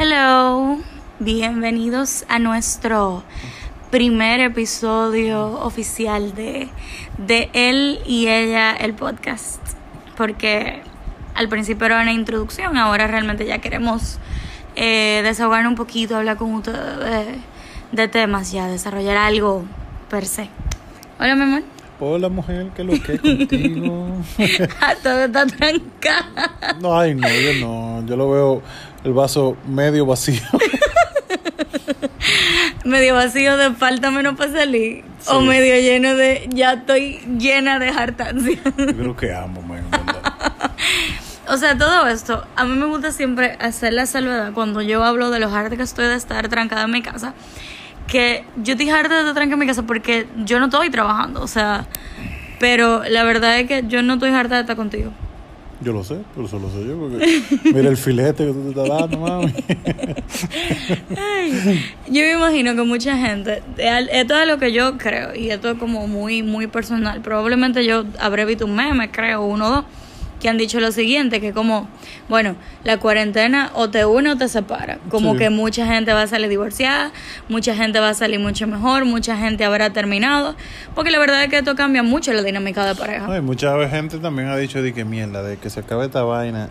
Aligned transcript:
Hello, 0.00 0.78
bienvenidos 1.18 2.24
a 2.28 2.38
nuestro 2.38 3.24
primer 3.90 4.38
episodio 4.38 5.60
oficial 5.60 6.36
de, 6.36 6.68
de 7.16 7.50
él 7.52 7.98
y 8.06 8.28
ella, 8.28 8.76
el 8.76 8.94
podcast. 8.94 9.60
Porque 10.16 10.82
al 11.34 11.48
principio 11.48 11.86
era 11.86 12.00
una 12.00 12.12
introducción, 12.12 12.76
ahora 12.76 13.08
realmente 13.08 13.44
ya 13.44 13.58
queremos 13.58 14.20
eh, 14.76 15.20
desahogar 15.24 15.66
un 15.66 15.74
poquito, 15.74 16.14
hablar 16.14 16.36
con 16.36 16.54
ustedes 16.54 16.96
de, 17.00 17.40
de 17.90 18.06
temas 18.06 18.52
ya, 18.52 18.68
desarrollar 18.68 19.16
algo 19.16 19.64
per 20.08 20.26
se. 20.26 20.48
Hola, 21.18 21.34
mi 21.34 21.42
amor. 21.42 21.77
Hola 22.00 22.28
mujer, 22.28 22.68
¿qué 22.76 22.84
lo 22.84 22.92
que 22.92 23.18
contigo? 23.18 24.06
Ah, 24.80 24.94
Todo 25.02 25.24
está 25.24 25.46
trancado. 25.46 26.26
no, 26.80 26.98
ay 26.98 27.14
no, 27.14 27.28
yo 27.28 27.54
no, 27.60 28.06
yo 28.06 28.16
lo 28.16 28.30
veo 28.30 28.62
el 29.04 29.12
vaso 29.12 29.56
medio 29.66 30.06
vacío. 30.06 30.40
Medio 32.84 33.14
vacío 33.14 33.56
de 33.58 33.74
falta 33.74 34.10
menos 34.10 34.36
para 34.36 34.50
salir. 34.52 35.04
O 35.26 35.40
medio 35.42 35.74
lleno 35.78 36.14
de 36.14 36.48
ya 36.54 36.74
estoy 36.74 37.18
llena 37.38 37.78
de 37.78 37.88
hartancia. 37.90 38.58
Yo 38.64 38.86
creo 38.96 39.16
que 39.16 39.34
amo, 39.34 39.60
man. 39.62 39.84
O 41.50 41.56
sea, 41.56 41.78
todo 41.78 42.06
esto, 42.08 42.46
a 42.56 42.64
mí 42.66 42.76
me 42.76 42.84
gusta 42.84 43.10
siempre 43.10 43.56
hacer 43.58 43.94
la 43.94 44.04
salvedad 44.04 44.52
cuando 44.52 44.82
yo 44.82 45.02
hablo 45.02 45.30
de 45.30 45.38
los 45.38 45.50
harta 45.52 45.78
que 45.78 45.82
estoy 45.82 46.06
de 46.06 46.14
estar 46.14 46.46
trancada 46.48 46.84
en 46.84 46.90
mi 46.90 47.00
casa. 47.00 47.32
Que 48.08 48.44
yo 48.56 48.72
estoy 48.72 48.90
harta 48.90 49.22
de 49.22 49.28
estar 49.28 49.42
en 49.42 49.58
mi 49.58 49.66
casa 49.66 49.84
porque 49.84 50.26
yo 50.44 50.58
no 50.58 50.66
estoy 50.66 50.90
trabajando, 50.90 51.42
o 51.42 51.46
sea. 51.46 51.86
Pero 52.58 53.04
la 53.04 53.22
verdad 53.22 53.60
es 53.60 53.68
que 53.68 53.84
yo 53.86 54.02
no 54.02 54.14
estoy 54.14 54.30
harta 54.30 54.56
de 54.56 54.62
estar 54.62 54.76
contigo. 54.76 55.12
Yo 55.80 55.92
lo 55.92 56.02
sé, 56.02 56.18
pero 56.34 56.46
eso 56.46 56.58
lo 56.58 56.68
sé 56.70 56.84
yo, 56.84 56.98
porque 56.98 57.42
mira 57.72 57.88
el 57.88 57.96
filete 57.96 58.46
que 58.46 58.52
tú 58.52 58.62
te 58.62 58.68
estás 58.70 58.88
dando, 58.88 59.18
mami. 59.20 59.54
Yo 62.08 62.22
me 62.22 62.32
imagino 62.32 62.74
que 62.74 62.82
mucha 62.82 63.16
gente, 63.16 63.62
esto 63.76 64.36
es 64.40 64.48
lo 64.48 64.58
que 64.58 64.72
yo 64.72 64.98
creo, 64.98 65.36
y 65.36 65.50
esto 65.50 65.70
es 65.70 65.78
como 65.78 66.08
muy, 66.08 66.42
muy 66.42 66.66
personal. 66.66 67.20
Probablemente 67.20 67.84
yo 67.84 68.04
habré 68.18 68.44
visto 68.44 68.66
un 68.66 68.74
meme, 68.74 69.12
creo, 69.12 69.42
uno 69.42 69.66
o 69.66 69.70
dos, 69.70 69.84
que 70.40 70.48
han 70.48 70.56
dicho 70.58 70.78
lo 70.80 70.92
siguiente, 70.92 71.40
que 71.40 71.52
como, 71.52 71.88
bueno, 72.28 72.54
la 72.84 72.98
cuarentena 72.98 73.70
o 73.74 73.90
te 73.90 74.04
une 74.04 74.30
o 74.30 74.36
te 74.36 74.48
separa. 74.48 74.98
Como 75.08 75.32
Sí. 75.32 75.38
que 75.38 75.50
mucha 75.50 75.86
gente 75.86 76.12
va 76.12 76.22
a 76.22 76.26
salir 76.26 76.48
divorciada, 76.48 77.10
mucha 77.48 77.74
gente 77.74 77.98
va 78.00 78.10
a 78.10 78.14
salir 78.14 78.38
mucho 78.38 78.66
mejor, 78.66 79.04
mucha 79.04 79.36
gente 79.36 79.64
habrá 79.64 79.90
terminado, 79.92 80.54
porque 80.94 81.10
la 81.10 81.18
verdad 81.18 81.42
es 81.42 81.50
que 81.50 81.58
esto 81.58 81.74
cambia 81.74 82.02
mucho 82.02 82.32
la 82.32 82.42
dinámica 82.42 82.86
de 82.86 82.94
pareja. 82.94 83.26
No, 83.26 83.36
y 83.36 83.40
mucha 83.40 83.88
gente 83.88 84.18
también 84.18 84.48
ha 84.48 84.56
dicho 84.56 84.80
de 84.82 84.92
que 84.94 85.04
mierda, 85.04 85.42
de 85.42 85.56
que 85.56 85.70
se 85.70 85.80
acabe 85.80 86.04
esta 86.06 86.22
vaina, 86.22 86.68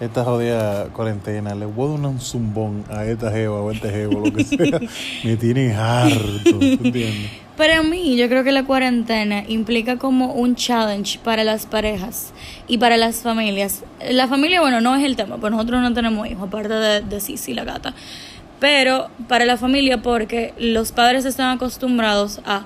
esta 0.00 0.24
jodida 0.24 0.86
cuarentena, 0.86 1.54
le 1.54 1.66
voy 1.66 1.94
a 1.96 2.00
dar 2.00 2.10
un 2.10 2.20
zumbón 2.20 2.84
a 2.90 3.04
esta 3.04 3.30
jeva 3.30 3.60
o 3.60 3.70
a 3.70 3.72
este 3.74 3.90
jevo, 3.90 4.22
lo 4.24 4.32
que 4.32 4.42
sea. 4.44 4.80
Me 5.24 5.36
tienen 5.36 5.70
harto, 5.76 6.18
¿tú 6.50 6.58
entiendes? 6.82 7.30
Para 7.56 7.84
mí, 7.84 8.16
yo 8.16 8.28
creo 8.28 8.42
que 8.42 8.50
la 8.50 8.64
cuarentena 8.64 9.44
implica 9.46 9.96
como 9.96 10.32
un 10.32 10.56
challenge 10.56 11.20
para 11.20 11.44
las 11.44 11.66
parejas 11.66 12.32
y 12.66 12.78
para 12.78 12.96
las 12.96 13.18
familias. 13.18 13.84
La 14.10 14.26
familia, 14.26 14.60
bueno, 14.60 14.80
no 14.80 14.96
es 14.96 15.04
el 15.04 15.14
tema, 15.14 15.36
pues 15.36 15.52
nosotros 15.52 15.80
no 15.80 15.92
tenemos 15.92 16.26
hijos, 16.26 16.48
aparte 16.48 16.74
de, 16.74 17.00
de 17.02 17.20
Sisi, 17.20 17.54
la 17.54 17.62
gata. 17.62 17.94
Pero 18.58 19.08
para 19.28 19.44
la 19.44 19.56
familia, 19.56 20.02
porque 20.02 20.52
los 20.58 20.90
padres 20.90 21.26
están 21.26 21.54
acostumbrados 21.54 22.40
a 22.44 22.64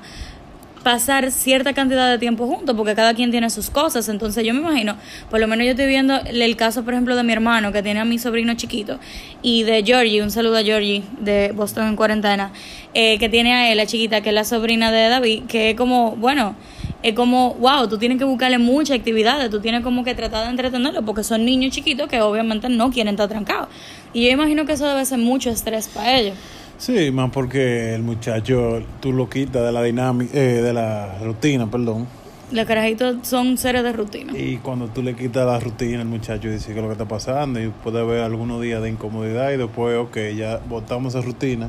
pasar 0.88 1.30
cierta 1.30 1.74
cantidad 1.74 2.10
de 2.10 2.16
tiempo 2.16 2.46
juntos, 2.46 2.74
porque 2.74 2.94
cada 2.94 3.12
quien 3.12 3.30
tiene 3.30 3.50
sus 3.50 3.68
cosas. 3.68 4.08
Entonces 4.08 4.42
yo 4.42 4.54
me 4.54 4.60
imagino, 4.60 4.96
por 5.28 5.38
lo 5.38 5.46
menos 5.46 5.66
yo 5.66 5.72
estoy 5.72 5.84
viendo 5.84 6.18
el 6.24 6.56
caso, 6.56 6.82
por 6.82 6.94
ejemplo, 6.94 7.14
de 7.14 7.22
mi 7.24 7.34
hermano, 7.34 7.72
que 7.72 7.82
tiene 7.82 8.00
a 8.00 8.06
mi 8.06 8.18
sobrino 8.18 8.54
chiquito, 8.54 8.98
y 9.42 9.64
de 9.64 9.82
Georgie, 9.84 10.22
un 10.22 10.30
saludo 10.30 10.56
a 10.56 10.62
Georgie 10.62 11.02
de 11.20 11.52
Boston 11.54 11.88
en 11.88 11.96
cuarentena, 11.96 12.52
eh, 12.94 13.18
que 13.18 13.28
tiene 13.28 13.52
a 13.52 13.70
él, 13.70 13.76
la 13.76 13.84
chiquita, 13.84 14.22
que 14.22 14.30
es 14.30 14.34
la 14.34 14.44
sobrina 14.44 14.90
de 14.90 15.10
David, 15.10 15.42
que 15.46 15.72
es 15.72 15.76
como, 15.76 16.16
bueno, 16.16 16.56
es 17.02 17.12
como, 17.12 17.52
wow, 17.60 17.86
tú 17.86 17.98
tienes 17.98 18.16
que 18.16 18.24
buscarle 18.24 18.56
muchas 18.56 18.96
actividades, 18.96 19.50
tú 19.50 19.60
tienes 19.60 19.82
como 19.82 20.04
que 20.04 20.14
tratar 20.14 20.44
de 20.44 20.50
entretenerlo, 20.52 21.04
porque 21.04 21.22
son 21.22 21.44
niños 21.44 21.70
chiquitos 21.74 22.08
que 22.08 22.22
obviamente 22.22 22.70
no 22.70 22.90
quieren 22.90 23.12
estar 23.12 23.28
trancados. 23.28 23.68
Y 24.14 24.24
yo 24.24 24.30
imagino 24.30 24.64
que 24.64 24.72
eso 24.72 24.88
debe 24.88 25.04
ser 25.04 25.18
mucho 25.18 25.50
estrés 25.50 25.86
para 25.86 26.16
ellos. 26.18 26.34
Sí, 26.78 27.10
más 27.10 27.30
porque 27.32 27.94
el 27.94 28.04
muchacho, 28.04 28.80
tú 29.00 29.12
lo 29.12 29.28
quitas 29.28 29.64
de 29.64 29.72
la 29.72 29.82
dinámica, 29.82 30.30
eh, 30.38 30.62
de 30.62 30.72
la 30.72 31.18
rutina, 31.18 31.68
perdón. 31.68 32.06
Los 32.52 32.66
carajitos 32.66 33.16
son 33.22 33.58
seres 33.58 33.82
de 33.82 33.92
rutina. 33.92 34.32
Y 34.38 34.58
cuando 34.58 34.86
tú 34.86 35.02
le 35.02 35.14
quitas 35.14 35.44
la 35.44 35.58
rutina, 35.58 36.00
el 36.00 36.08
muchacho 36.08 36.48
dice 36.48 36.72
que 36.72 36.78
es 36.78 36.82
lo 36.82 36.86
que 36.86 36.92
está 36.92 37.06
pasando 37.06 37.60
y 37.60 37.68
puede 37.68 38.00
haber 38.00 38.22
algunos 38.22 38.62
días 38.62 38.80
de 38.80 38.90
incomodidad 38.90 39.50
y 39.50 39.56
después, 39.56 39.98
ok, 39.98 40.16
ya 40.36 40.60
botamos 40.68 41.14
esa 41.14 41.24
rutina, 41.24 41.68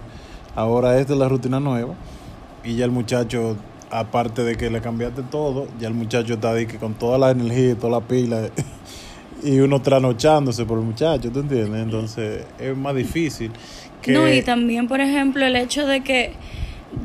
ahora 0.56 0.98
esta 1.00 1.14
es 1.14 1.20
la 1.20 1.28
rutina 1.28 1.60
nueva 1.60 1.96
y 2.64 2.76
ya 2.76 2.86
el 2.86 2.92
muchacho, 2.92 3.58
aparte 3.90 4.44
de 4.44 4.58
que 4.58 4.70
le 4.70 4.80
cambiaste 4.80 5.24
todo, 5.24 5.68
ya 5.80 5.88
el 5.88 5.96
muchacho 5.96 6.36
está 6.36 6.52
ahí 6.52 6.68
que 6.68 6.78
con 6.78 6.94
toda 6.94 7.18
la 7.18 7.32
energía 7.32 7.72
y 7.72 7.76
toda 7.76 8.00
la 8.00 8.08
pila 8.08 8.42
y 9.44 9.60
uno 9.60 9.82
trasnochándose 9.82 10.66
por 10.66 10.80
el 10.80 10.86
muchacho, 10.86 11.32
¿tú 11.32 11.40
entiendes? 11.40 11.82
Entonces 11.82 12.46
es 12.60 12.76
más 12.76 12.96
difícil. 12.96 13.52
Que, 14.02 14.12
No, 14.12 14.32
y 14.32 14.42
también, 14.42 14.88
por 14.88 15.02
ejemplo, 15.02 15.46
el 15.46 15.56
hecho 15.56 15.86
de 15.86 16.02
que 16.02 16.34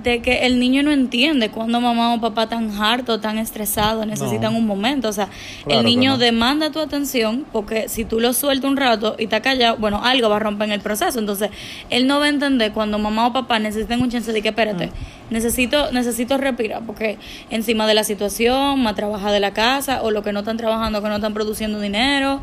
de 0.02 0.22
que 0.22 0.46
el 0.46 0.58
niño 0.58 0.82
no 0.82 0.90
entiende 0.92 1.50
cuando 1.50 1.78
mamá 1.80 2.14
o 2.14 2.20
papá 2.20 2.48
tan 2.48 2.70
harto, 2.80 3.20
tan 3.20 3.36
estresado, 3.38 4.06
necesitan 4.06 4.52
No. 4.54 4.58
un 4.60 4.66
momento. 4.66 5.08
O 5.08 5.12
sea, 5.12 5.28
Claro 5.64 5.80
el 5.80 5.86
niño 5.86 6.12
no. 6.12 6.18
demanda 6.18 6.70
tu 6.70 6.78
atención 6.80 7.44
porque 7.52 7.88
si 7.90 8.04
tú 8.06 8.18
lo 8.18 8.32
sueltas 8.32 8.70
un 8.70 8.76
rato 8.78 9.14
y 9.18 9.24
está 9.24 9.42
callado, 9.42 9.76
bueno, 9.76 10.00
algo 10.02 10.28
va 10.30 10.36
a 10.36 10.38
romper 10.38 10.68
en 10.68 10.72
el 10.72 10.80
proceso. 10.80 11.18
Entonces, 11.18 11.50
él 11.90 12.06
no 12.06 12.18
va 12.18 12.26
a 12.26 12.28
entender 12.28 12.72
cuando 12.72 12.98
mamá 12.98 13.26
o 13.26 13.32
papá 13.34 13.58
necesitan 13.58 14.00
un 14.00 14.10
chance 14.10 14.32
de 14.32 14.40
que, 14.40 14.48
espérate, 14.48 14.90
necesito, 15.30 15.92
necesito 15.92 16.38
respirar 16.38 16.82
porque 16.86 17.18
encima 17.50 17.86
de 17.86 17.94
la 17.94 18.04
situación, 18.04 18.82
más 18.82 18.94
trabaja 18.94 19.32
de 19.32 19.40
la 19.40 19.52
casa 19.52 20.02
o 20.02 20.10
lo 20.10 20.22
que 20.22 20.32
no 20.32 20.40
están 20.40 20.56
trabajando, 20.56 21.02
que 21.02 21.08
no 21.08 21.16
están 21.16 21.34
produciendo 21.34 21.78
dinero, 21.80 22.40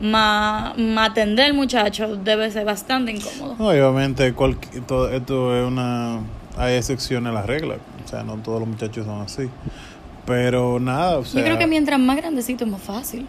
más, 0.00 0.76
más 0.78 1.10
atender 1.10 1.46
al 1.46 1.54
muchacho 1.54 2.16
debe 2.16 2.50
ser 2.50 2.64
bastante 2.64 3.12
incómodo. 3.12 3.56
Obviamente 3.58 4.32
todo, 4.86 5.08
esto 5.10 5.56
es 5.56 5.66
una... 5.66 6.20
Hay 6.56 6.74
excepciones 6.74 7.30
a 7.30 7.32
la 7.32 7.42
regla, 7.42 7.76
o 8.04 8.08
sea, 8.08 8.22
no 8.22 8.36
todos 8.36 8.60
los 8.60 8.68
muchachos 8.68 9.06
son 9.06 9.20
así. 9.22 9.48
Pero 10.26 10.78
nada, 10.78 11.18
o 11.18 11.24
sea... 11.24 11.40
Yo 11.40 11.46
creo 11.46 11.58
que 11.58 11.66
mientras 11.66 11.98
más 11.98 12.16
grandecito 12.16 12.64
es 12.64 12.70
más 12.70 12.82
fácil. 12.82 13.26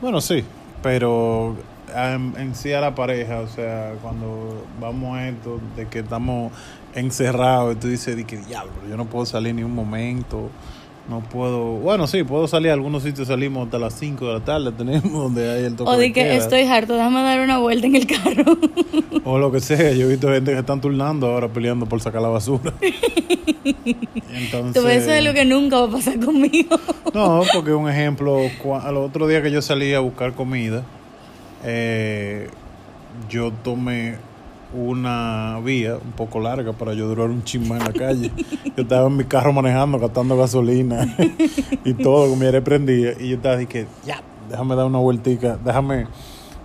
Bueno, 0.00 0.20
sí, 0.20 0.44
pero 0.82 1.56
en, 1.94 2.34
en 2.36 2.54
sí 2.54 2.72
a 2.72 2.80
la 2.80 2.94
pareja, 2.94 3.40
o 3.40 3.48
sea, 3.48 3.92
cuando 4.02 4.64
vamos 4.80 5.16
a 5.16 5.28
esto 5.28 5.60
de 5.76 5.86
que 5.86 6.00
estamos 6.00 6.52
encerrados, 6.94 7.76
y 7.76 7.78
tú 7.78 7.88
dices, 7.88 8.16
de 8.16 8.24
que 8.24 8.38
diablo, 8.38 8.72
yo 8.88 8.96
no 8.96 9.04
puedo 9.06 9.26
salir 9.26 9.54
ni 9.54 9.62
un 9.62 9.74
momento, 9.74 10.50
no 11.08 11.20
puedo, 11.20 11.72
bueno, 11.76 12.06
sí, 12.06 12.22
puedo 12.22 12.46
salir, 12.46 12.70
a 12.70 12.74
algunos 12.74 13.02
sitios 13.02 13.28
salimos 13.28 13.64
hasta 13.64 13.78
las 13.78 13.94
5 13.94 14.26
de 14.26 14.32
la 14.34 14.40
tarde, 14.40 14.72
tenemos 14.76 15.10
donde 15.10 15.50
hay 15.50 15.64
el 15.64 15.74
toque 15.74 15.90
O 15.90 15.96
de 15.96 16.12
que 16.12 16.36
estoy 16.36 16.64
harto, 16.64 16.94
déjame 16.94 17.22
dar 17.22 17.40
una 17.40 17.58
vuelta 17.58 17.86
en 17.86 17.96
el 17.96 18.06
carro. 18.06 18.58
o 19.24 19.38
lo 19.38 19.50
que 19.50 19.60
sea, 19.60 19.92
yo 19.92 20.06
he 20.06 20.08
visto 20.10 20.30
gente 20.30 20.52
que 20.52 20.58
están 20.58 20.80
turnando 20.80 21.26
ahora 21.26 21.48
peleando 21.48 21.86
por 21.86 22.00
sacar 22.00 22.20
la 22.20 22.28
basura. 22.28 22.74
Entonces, 23.64 24.74
Tú 24.74 24.86
ves, 24.86 25.02
eso 25.02 25.12
es 25.12 25.24
lo 25.24 25.32
que 25.32 25.44
nunca 25.46 25.80
va 25.80 25.86
a 25.86 25.90
pasar 25.90 26.20
conmigo. 26.20 26.78
No, 27.14 27.42
porque 27.54 27.72
un 27.72 27.88
ejemplo, 27.88 28.38
al 28.82 28.96
otro 28.98 29.26
día 29.26 29.42
que 29.42 29.50
yo 29.50 29.62
salí 29.62 29.94
a 29.94 30.00
buscar 30.00 30.34
comida, 30.34 30.84
eh, 31.64 32.48
yo 33.30 33.50
tomé 33.50 34.16
una 34.74 35.58
vía 35.64 35.94
un 35.96 36.12
poco 36.12 36.40
larga 36.40 36.72
para 36.72 36.92
yo 36.94 37.08
durar 37.08 37.30
un 37.30 37.42
chisme 37.44 37.76
en 37.78 37.84
la 37.84 37.92
calle. 37.92 38.30
Yo 38.76 38.82
estaba 38.82 39.06
en 39.06 39.16
mi 39.16 39.24
carro 39.24 39.52
manejando, 39.52 39.98
gastando 39.98 40.36
gasolina 40.36 41.16
y 41.84 41.94
todo, 41.94 42.28
con 42.28 42.38
mi 42.38 42.46
aire 42.46 42.60
prendida. 42.62 43.12
Y 43.18 43.30
yo 43.30 43.36
estaba 43.36 43.58
que 43.64 43.86
ya, 44.04 44.22
déjame 44.50 44.76
dar 44.76 44.86
una 44.86 44.98
vueltica, 44.98 45.58
déjame 45.64 46.06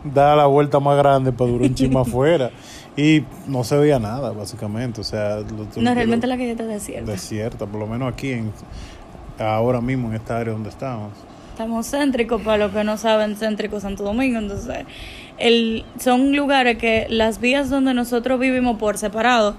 dar 0.04 0.36
la 0.38 0.46
vuelta 0.48 0.80
más 0.80 0.98
grande 0.98 1.32
para 1.32 1.50
durar 1.50 1.70
un 1.70 1.76
chisme 1.76 2.00
afuera. 2.00 2.52
Y 2.98 3.24
no 3.48 3.64
se 3.64 3.76
veía 3.78 3.98
nada, 4.00 4.32
básicamente. 4.32 5.02
O 5.02 5.04
sea, 5.04 5.38
lo- 5.38 5.82
No, 5.82 5.94
realmente 5.96 6.28
la 6.28 6.36
calle 6.36 6.52
está 6.52 6.66
desierta. 6.66 7.12
desierta, 7.12 7.66
por 7.66 7.80
lo 7.80 7.88
menos 7.88 8.12
aquí 8.14 8.32
en 8.34 8.52
ahora 9.40 9.82
mismo 9.82 10.10
en 10.10 10.16
esta 10.16 10.38
área 10.38 10.54
donde 10.54 10.70
estamos. 10.70 11.12
Estamos 11.52 11.88
céntricos, 11.90 12.42
para 12.42 12.58
los 12.66 12.72
que 12.72 12.84
no 12.84 12.98
saben, 12.98 13.36
céntrico 13.36 13.80
Santo 13.80 14.04
Domingo. 14.04 14.40
Entonces, 14.40 14.86
el, 15.44 15.86
son 16.00 16.36
lugares 16.36 16.78
que 16.78 17.06
las 17.10 17.40
vías 17.40 17.70
donde 17.70 17.94
nosotros 17.94 18.40
vivimos 18.40 18.78
por 18.78 18.98
separado 18.98 19.56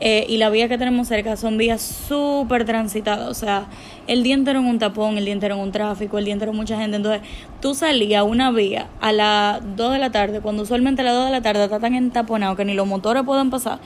eh, 0.00 0.26
y 0.28 0.38
la 0.38 0.50
vía 0.50 0.68
que 0.68 0.78
tenemos 0.78 1.06
cerca 1.08 1.36
son 1.36 1.56
vías 1.58 1.80
súper 1.80 2.64
transitadas. 2.64 3.28
O 3.28 3.34
sea, 3.34 3.66
el 4.08 4.24
día 4.24 4.34
entero 4.34 4.58
en 4.58 4.66
un 4.66 4.78
tapón, 4.80 5.16
el 5.16 5.24
día 5.24 5.32
entero 5.34 5.54
en 5.54 5.60
un 5.60 5.70
tráfico, 5.70 6.18
el 6.18 6.24
día 6.24 6.34
entero 6.34 6.52
mucha 6.52 6.76
gente. 6.76 6.96
Entonces, 6.96 7.22
tú 7.60 7.74
salías 7.74 8.20
a 8.20 8.24
una 8.24 8.50
vía 8.50 8.88
a 9.00 9.12
las 9.12 9.60
2 9.76 9.92
de 9.92 9.98
la 10.00 10.10
tarde, 10.10 10.40
cuando 10.40 10.64
usualmente 10.64 11.02
a 11.02 11.04
las 11.04 11.14
2 11.14 11.26
de 11.26 11.30
la 11.30 11.40
tarde 11.42 11.64
está 11.64 11.78
tan 11.78 11.94
entaponado 11.94 12.56
que 12.56 12.64
ni 12.64 12.74
los 12.74 12.86
motores 12.86 13.22
pueden 13.22 13.50
pasar. 13.50 13.78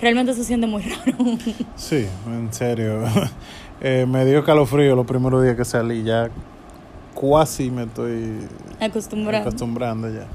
Realmente 0.00 0.34
se 0.34 0.44
siente 0.44 0.66
muy 0.66 0.82
raro. 1.06 1.16
Sí, 1.76 2.06
en 2.26 2.52
serio. 2.52 3.04
Eh, 3.84 4.06
me 4.06 4.24
dio 4.24 4.44
calofrío 4.44 4.94
los 4.94 5.04
primeros 5.04 5.42
días 5.42 5.56
que 5.56 5.64
salí, 5.64 6.04
ya 6.04 6.28
casi 7.20 7.68
me 7.68 7.82
estoy 7.82 8.38
Acostumbrado. 8.80 9.42
acostumbrando 9.42 10.08
ya. 10.08 10.26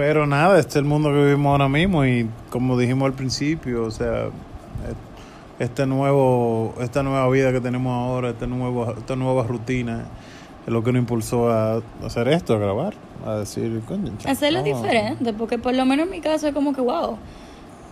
Pero 0.00 0.26
nada, 0.26 0.58
este 0.58 0.70
es 0.70 0.76
el 0.76 0.86
mundo 0.86 1.10
que 1.10 1.22
vivimos 1.22 1.50
ahora 1.50 1.68
mismo 1.68 2.06
y 2.06 2.26
como 2.48 2.78
dijimos 2.78 3.04
al 3.04 3.12
principio, 3.12 3.84
o 3.84 3.90
sea, 3.90 4.30
este 5.58 5.84
nuevo, 5.84 6.74
esta 6.80 7.02
nueva 7.02 7.28
vida 7.28 7.52
que 7.52 7.60
tenemos 7.60 7.92
ahora, 7.92 8.30
este 8.30 8.46
nuevo, 8.46 8.94
esta 8.96 9.14
nueva 9.14 9.42
rutina, 9.42 10.06
es 10.66 10.72
lo 10.72 10.82
que 10.82 10.92
nos 10.92 11.00
impulsó 11.00 11.50
a 11.50 11.82
hacer 12.02 12.28
esto, 12.28 12.54
a 12.54 12.58
grabar, 12.58 12.94
a 13.26 13.40
decir, 13.40 13.82
coño, 13.86 14.14
Hacerlo 14.24 14.62
diferente, 14.62 15.34
porque 15.34 15.58
por 15.58 15.74
lo 15.74 15.84
menos 15.84 16.06
en 16.06 16.12
mi 16.12 16.22
caso 16.22 16.48
es 16.48 16.54
como 16.54 16.72
que, 16.72 16.80
wow, 16.80 17.18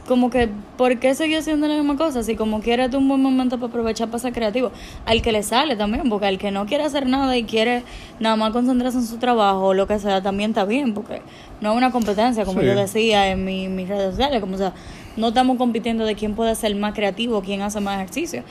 como 0.08 0.30
que, 0.30 0.48
¿por 0.76 0.98
qué 0.98 1.14
seguir 1.14 1.36
haciendo 1.38 1.68
la 1.68 1.76
misma 1.76 1.96
cosa? 1.96 2.22
Si 2.24 2.34
como 2.34 2.60
quieres 2.60 2.92
un 2.94 3.06
buen 3.06 3.22
momento 3.22 3.58
para 3.58 3.68
aprovechar 3.68 4.08
para 4.08 4.18
ser 4.18 4.32
creativo. 4.32 4.72
Al 5.04 5.22
que 5.22 5.30
le 5.30 5.42
sale 5.44 5.76
también, 5.76 6.08
porque 6.08 6.26
al 6.26 6.38
que 6.38 6.50
no 6.50 6.66
quiere 6.66 6.82
hacer 6.82 7.06
nada 7.06 7.36
y 7.36 7.44
quiere 7.44 7.84
nada 8.18 8.34
más 8.34 8.52
concentrarse 8.52 8.98
en 8.98 9.06
su 9.06 9.18
trabajo 9.18 9.66
o 9.66 9.74
lo 9.74 9.86
que 9.86 9.98
sea, 9.98 10.22
también 10.22 10.50
está 10.50 10.64
bien, 10.64 10.94
porque 10.94 11.22
no 11.60 11.70
es 11.72 11.76
una 11.76 11.92
competencia, 11.92 12.44
como 12.44 12.62
yo 12.62 12.74
decía 12.74 13.30
en 13.30 13.44
mi, 13.44 13.68
mis 13.68 13.88
redes 13.88 14.10
sociales, 14.10 14.40
como 14.40 14.56
sea, 14.56 14.72
no 15.16 15.28
estamos 15.28 15.58
compitiendo 15.58 16.04
de 16.04 16.14
quién 16.14 16.34
puede 16.34 16.54
ser 16.54 16.74
más 16.74 16.94
creativo, 16.94 17.42
quién 17.42 17.62
hace 17.62 17.78
más 17.80 17.96
ejercicio. 17.96 18.42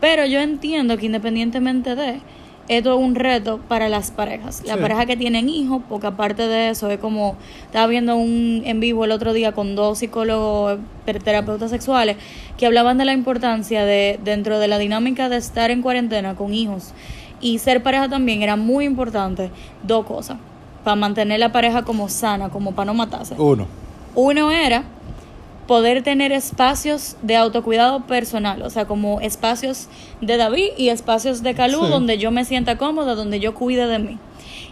Pero 0.00 0.26
yo 0.26 0.40
entiendo 0.40 0.98
que 0.98 1.06
independientemente 1.06 1.94
de 1.94 2.20
esto 2.68 2.94
es 2.94 2.98
un 2.98 3.14
reto 3.14 3.60
para 3.68 3.88
las 3.88 4.10
parejas. 4.10 4.62
Las 4.66 4.78
parejas 4.78 5.06
que 5.06 5.16
tienen 5.16 5.48
hijos, 5.48 5.82
porque 5.88 6.08
aparte 6.08 6.46
de 6.46 6.70
eso, 6.70 6.90
es 6.90 6.98
como, 6.98 7.36
estaba 7.64 7.86
viendo 7.86 8.16
un 8.16 8.62
en 8.64 8.80
vivo 8.80 9.04
el 9.04 9.12
otro 9.12 9.32
día 9.32 9.52
con 9.52 9.76
dos 9.76 9.98
psicólogos, 9.98 10.78
terapeutas 11.04 11.70
sexuales, 11.70 12.16
que 12.56 12.66
hablaban 12.66 12.98
de 12.98 13.04
la 13.04 13.12
importancia 13.12 13.84
de, 13.84 14.18
dentro 14.24 14.58
de 14.58 14.68
la 14.68 14.78
dinámica 14.78 15.28
de 15.28 15.36
estar 15.36 15.70
en 15.70 15.82
cuarentena 15.82 16.34
con 16.34 16.54
hijos 16.54 16.92
y 17.40 17.58
ser 17.58 17.82
pareja 17.82 18.08
también, 18.08 18.42
era 18.42 18.56
muy 18.56 18.84
importante 18.84 19.50
dos 19.82 20.06
cosas, 20.06 20.38
para 20.84 20.96
mantener 20.96 21.38
la 21.40 21.52
pareja 21.52 21.82
como 21.82 22.08
sana, 22.08 22.48
como 22.48 22.72
para 22.72 22.86
no 22.86 22.94
matarse. 22.94 23.34
Uno. 23.38 23.66
Uno 24.14 24.50
era 24.50 24.84
poder 25.66 26.02
tener 26.02 26.32
espacios 26.32 27.16
de 27.22 27.36
autocuidado 27.36 28.06
personal, 28.06 28.62
o 28.62 28.70
sea, 28.70 28.86
como 28.86 29.20
espacios 29.20 29.88
de 30.20 30.36
David 30.36 30.68
y 30.76 30.90
espacios 30.90 31.42
de 31.42 31.54
Calú 31.54 31.86
donde 31.86 32.18
yo 32.18 32.30
me 32.30 32.44
sienta 32.44 32.78
cómoda, 32.78 33.14
donde 33.14 33.40
yo 33.40 33.54
cuide 33.54 33.86
de 33.86 33.98
mí. 33.98 34.18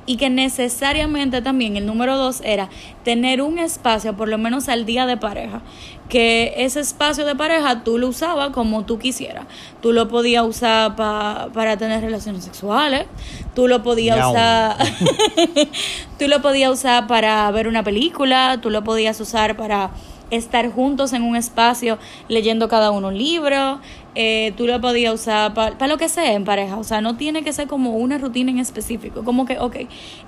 Y 0.07 0.19
que 0.19 0.29
necesariamente 0.29 1.41
también 1.41 1.77
el 1.77 1.87
número 1.87 2.19
dos 2.19 2.43
era 2.45 2.69
tener 3.05 3.41
un 3.41 3.59
espacio, 3.59 4.15
por 4.15 4.29
lo 4.29 4.37
menos 4.37 4.69
al 4.69 4.85
día 4.85 5.07
de 5.07 5.17
pareja, 5.17 5.63
que 6.11 6.53
ese 6.59 6.81
espacio 6.81 7.25
de 7.25 7.35
pareja 7.35 7.85
tú 7.85 7.97
lo 7.97 8.09
usabas 8.09 8.51
como 8.51 8.85
tú 8.85 8.99
quisieras. 8.99 9.47
Tú 9.81 9.95
lo 9.95 10.09
podías 10.09 10.45
usar 10.45 10.95
para 10.95 11.77
tener 11.79 12.03
relaciones 12.03 12.45
sexuales, 12.45 13.07
tú 13.55 13.67
lo 13.67 13.83
podías 13.83 14.29
usar, 14.29 14.77
tú 16.19 16.29
lo 16.29 16.43
podías 16.43 16.71
usar 16.71 17.07
para 17.07 17.51
ver 17.51 17.67
una 17.67 17.83
película, 17.83 18.59
tú 18.61 18.69
lo 18.69 18.85
podías 18.85 19.19
usar 19.21 19.57
para 19.57 19.91
estar 20.31 20.71
juntos 20.71 21.13
en 21.13 21.23
un 21.23 21.37
espacio 21.37 21.99
leyendo 22.29 22.69
cada 22.69 22.91
uno 22.91 23.09
un 23.09 23.19
libro, 23.19 23.81
eh, 24.17 24.53
tú 24.57 24.67
lo 24.67 24.81
podías 24.81 25.13
usar 25.13 25.55
para 25.55 25.87
lo 25.89 25.97
que 25.97 26.09
sea 26.09 26.35
en 26.35 26.45
pareja, 26.45 26.77
o 26.77 26.85
sea, 26.85 27.01
no 27.01 27.17
tiene 27.17 27.43
que 27.43 27.53
ser 27.53 27.67
como 27.67 27.97
una 27.97 28.17
rutina 28.19 28.51
en 28.51 28.59
específico, 28.59 29.25
como 29.25 29.45
que, 29.45 29.59
ok, 29.59 29.77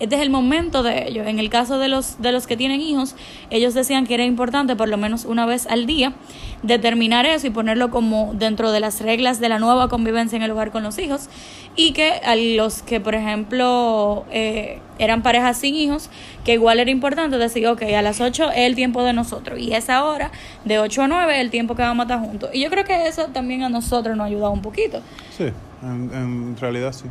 este 0.01 0.17
es 0.17 0.23
el 0.23 0.31
momento 0.31 0.83
de 0.83 1.09
ello. 1.09 1.23
En 1.25 1.39
el 1.39 1.51
caso 1.51 1.79
de 1.79 1.89
los, 1.89 2.21
de 2.21 2.33
los 2.33 2.47
que 2.47 2.57
tienen 2.57 2.81
hijos, 2.81 3.15
ellos 3.51 3.75
decían 3.75 4.07
que 4.07 4.15
era 4.15 4.25
importante 4.25 4.75
por 4.75 4.89
lo 4.89 4.97
menos 4.97 5.25
una 5.25 5.47
vez 5.47 5.67
al 5.67 5.87
día 5.87 6.15
determinar 6.63 7.27
eso 7.27 7.47
y 7.47 7.51
ponerlo 7.51 7.91
como 7.91 8.33
dentro 8.35 8.73
de 8.73 8.81
las 8.81 9.01
reglas 9.01 9.41
de 9.41 9.49
la 9.49 9.59
nueva 9.59 9.89
convivencia 9.89 10.37
en 10.37 10.43
el 10.43 10.51
hogar 10.51 10.71
con 10.71 10.83
los 10.83 10.99
hijos 10.99 11.29
y 11.77 11.93
que 11.93 12.13
a 12.25 12.35
los 12.37 12.83
que, 12.83 13.01
por 13.01 13.15
ejemplo, 13.15 14.25
eh, 14.31 14.81
eran 14.99 15.23
parejas 15.23 15.59
sin 15.59 15.75
hijos, 15.75 16.11
que 16.45 16.55
igual 16.55 16.81
era 16.81 16.91
importante 16.91 17.37
decir, 17.37 17.67
ok, 17.67 17.83
a 17.83 18.03
las 18.03 18.21
8 18.21 18.51
es 18.51 18.59
el 18.59 18.75
tiempo 18.75 19.03
de 19.03 19.13
nosotros 19.13 19.59
y 19.59 19.75
esa 19.75 20.05
hora 20.05 20.31
de 20.65 20.79
8 20.79 21.03
a 21.03 21.09
9 21.09 21.35
es 21.35 21.41
el 21.41 21.51
tiempo 21.51 21.75
que 21.75 21.83
vamos 21.83 22.05
a 22.05 22.15
estar 22.15 22.27
juntos. 22.27 22.51
Y 22.55 22.63
yo 22.63 22.71
creo 22.71 22.85
que 22.85 23.07
eso 23.07 23.27
también 23.27 23.63
a 23.63 23.69
nosotros 23.69 24.17
nos 24.17 24.25
ha 24.25 24.29
ayudado 24.29 24.53
un 24.53 24.63
poquito. 24.63 25.01
Sí, 25.37 25.49
en, 25.83 26.57
realidad 26.57 26.93
sí. 26.93 27.05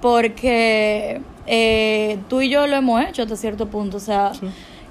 Porque 0.00 1.20
eh, 1.46 2.18
tú 2.28 2.40
y 2.40 2.48
yo 2.48 2.66
lo 2.66 2.76
hemos 2.76 3.02
hecho 3.02 3.22
hasta 3.22 3.36
cierto 3.36 3.68
punto, 3.68 3.98
o 3.98 4.00
sea 4.00 4.32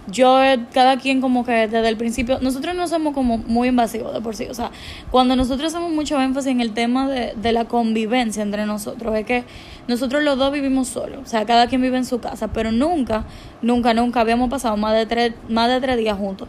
yo, 0.08 0.40
cada 0.74 0.98
quien 0.98 1.22
como 1.22 1.46
que 1.46 1.68
desde 1.68 1.88
el 1.88 1.98
principio, 1.98 2.40
nosotros 2.40 2.76
no 2.76 2.88
somos 2.88 3.14
como 3.14 3.38
muy 3.38 3.70
invasivos 3.70 4.14
de 4.14 4.22
por 4.22 4.36
sí, 4.36 4.48
o 4.50 4.54
sea, 4.54 4.72
cuando 5.12 5.36
nosotros 5.36 5.74
hacemos 5.74 5.92
mucho 5.92 6.20
énfasis 6.20 6.52
en 6.52 6.62
el 6.62 6.74
tema 6.74 7.10
de, 7.10 7.34
de 7.36 7.52
la 7.52 7.66
convivencia 7.66 8.44
entre 8.44 8.66
nosotros, 8.66 9.16
es 9.16 9.26
que 9.26 9.44
nosotros 9.88 10.24
los 10.24 10.38
dos 10.38 10.52
vivimos 10.52 10.88
solos, 10.88 11.20
o 11.24 11.28
sea, 11.28 11.46
cada 11.46 11.68
quien 11.68 11.82
vive 11.82 11.98
en 11.98 12.06
su 12.06 12.20
casa, 12.20 12.50
pero 12.50 12.72
nunca, 12.72 13.26
nunca, 13.62 13.94
nunca 13.94 14.22
habíamos 14.22 14.50
pasado 14.50 14.78
más 14.78 14.94
de 14.94 15.06
tres, 15.06 15.34
más 15.50 15.70
de 15.70 15.82
tres 15.82 15.98
días 15.98 16.18
juntos, 16.18 16.48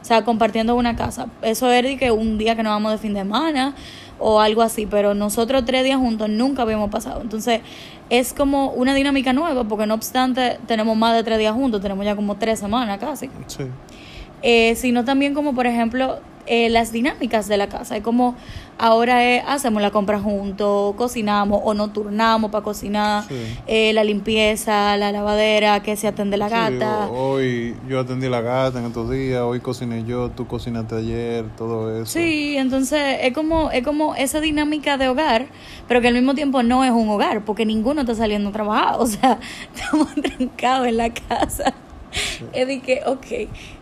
o 0.00 0.04
sea, 0.04 0.24
compartiendo 0.24 0.76
una 0.76 0.94
casa. 0.94 1.26
Eso 1.42 1.68
es 1.72 1.82
de 1.82 1.96
que 1.96 2.12
un 2.12 2.38
día 2.38 2.54
que 2.54 2.62
nos 2.62 2.70
vamos 2.70 2.92
de 2.92 2.98
fin 2.98 3.12
de 3.12 3.20
semana 3.20 3.74
o 4.18 4.40
algo 4.40 4.62
así, 4.62 4.86
pero 4.86 5.14
nosotros 5.14 5.64
tres 5.64 5.84
días 5.84 5.98
juntos 5.98 6.28
nunca 6.28 6.62
habíamos 6.62 6.90
pasado. 6.90 7.20
Entonces, 7.20 7.60
es 8.10 8.32
como 8.32 8.70
una 8.70 8.94
dinámica 8.94 9.32
nueva, 9.32 9.64
porque 9.64 9.86
no 9.86 9.94
obstante 9.94 10.58
tenemos 10.66 10.96
más 10.96 11.14
de 11.14 11.24
tres 11.24 11.38
días 11.38 11.54
juntos, 11.54 11.80
tenemos 11.80 12.04
ya 12.04 12.16
como 12.16 12.36
tres 12.36 12.58
semanas 12.58 12.98
casi. 12.98 13.28
Sí. 13.46 13.64
Eh, 14.42 14.74
sino 14.76 15.04
también 15.04 15.34
como, 15.34 15.54
por 15.54 15.66
ejemplo, 15.66 16.20
eh, 16.46 16.68
las 16.70 16.92
dinámicas 16.92 17.48
de 17.48 17.56
la 17.56 17.68
casa. 17.68 17.96
Es 17.96 18.02
como 18.02 18.36
ahora 18.78 19.38
hacemos 19.52 19.82
la 19.82 19.90
compra 19.90 20.20
juntos, 20.20 20.94
cocinamos 20.96 21.60
o 21.64 21.74
no 21.74 21.90
turnamos 21.90 22.50
para 22.50 22.62
cocinar, 22.62 23.24
eh, 23.66 23.92
la 23.92 24.04
limpieza, 24.04 24.96
la 24.96 25.12
lavadera, 25.12 25.82
que 25.82 25.96
se 25.96 26.08
atende 26.08 26.36
la 26.36 26.48
gata. 26.48 27.08
hoy 27.08 27.74
yo 27.88 28.00
atendí 28.00 28.28
la 28.28 28.40
gata 28.40 28.78
en 28.78 28.86
estos 28.86 29.10
días, 29.10 29.40
hoy 29.42 29.60
cociné 29.60 30.04
yo, 30.04 30.30
tú 30.30 30.46
cocinaste 30.46 30.96
ayer, 30.96 31.44
todo 31.56 32.02
eso. 32.02 32.12
Sí, 32.12 32.56
entonces 32.56 33.18
es 33.22 33.32
como, 33.32 33.70
es 33.70 33.84
como 33.84 34.14
esa 34.14 34.40
dinámica 34.40 34.96
de 34.98 35.08
hogar, 35.08 35.46
pero 35.88 36.00
que 36.00 36.08
al 36.08 36.14
mismo 36.14 36.34
tiempo 36.34 36.62
no 36.62 36.84
es 36.84 36.90
un 36.90 37.08
hogar, 37.08 37.44
porque 37.44 37.64
ninguno 37.64 38.02
está 38.02 38.14
saliendo 38.14 38.50
a 38.50 38.52
trabajar, 38.52 38.96
o 38.98 39.06
sea, 39.06 39.38
estamos 39.74 40.08
trancados 40.36 40.86
en 40.86 40.96
la 40.96 41.12
casa. 41.12 41.74
Es 42.52 42.66
de 42.66 42.80
que, 42.80 43.02
ok, 43.04 43.26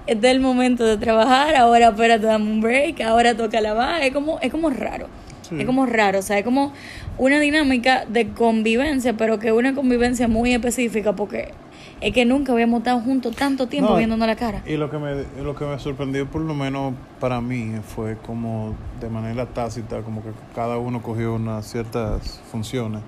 este 0.06 0.28
es 0.28 0.34
el 0.34 0.40
momento 0.40 0.84
de 0.84 0.96
trabajar, 0.96 1.54
ahora 1.56 1.88
espérate, 1.88 2.26
dame 2.26 2.50
un 2.50 2.60
break, 2.60 3.00
ahora 3.00 3.36
toca 3.36 3.60
lavar, 3.60 4.02
es 4.02 4.12
como, 4.12 4.38
es 4.40 4.50
como 4.50 4.70
raro. 4.70 5.08
Es 5.50 5.66
como 5.66 5.86
raro, 5.86 6.18
o 6.18 6.22
sea, 6.22 6.38
es 6.38 6.44
como 6.44 6.72
una 7.18 7.38
dinámica 7.38 8.06
de 8.06 8.30
convivencia, 8.30 9.16
pero 9.16 9.38
que 9.38 9.52
una 9.52 9.74
convivencia 9.74 10.26
muy 10.26 10.52
específica 10.52 11.14
porque 11.14 11.52
es 12.00 12.12
que 12.12 12.24
nunca 12.24 12.52
habíamos 12.52 12.78
estado 12.78 13.00
juntos 13.00 13.36
tanto 13.36 13.68
tiempo 13.68 13.94
viéndonos 13.96 14.26
la 14.26 14.36
cara. 14.36 14.62
Y 14.66 14.76
lo 14.76 14.90
que 14.90 14.98
me 14.98 15.24
lo 15.42 15.54
que 15.54 15.64
me 15.64 15.78
sorprendió 15.78 16.26
por 16.26 16.40
lo 16.40 16.54
menos 16.54 16.94
para 17.20 17.40
mí 17.40 17.76
fue 17.94 18.16
como 18.16 18.74
de 19.00 19.08
manera 19.08 19.46
tácita, 19.46 20.02
como 20.02 20.22
que 20.22 20.30
cada 20.54 20.78
uno 20.78 21.02
cogió 21.02 21.34
unas 21.34 21.66
ciertas 21.66 22.40
funciones. 22.50 23.02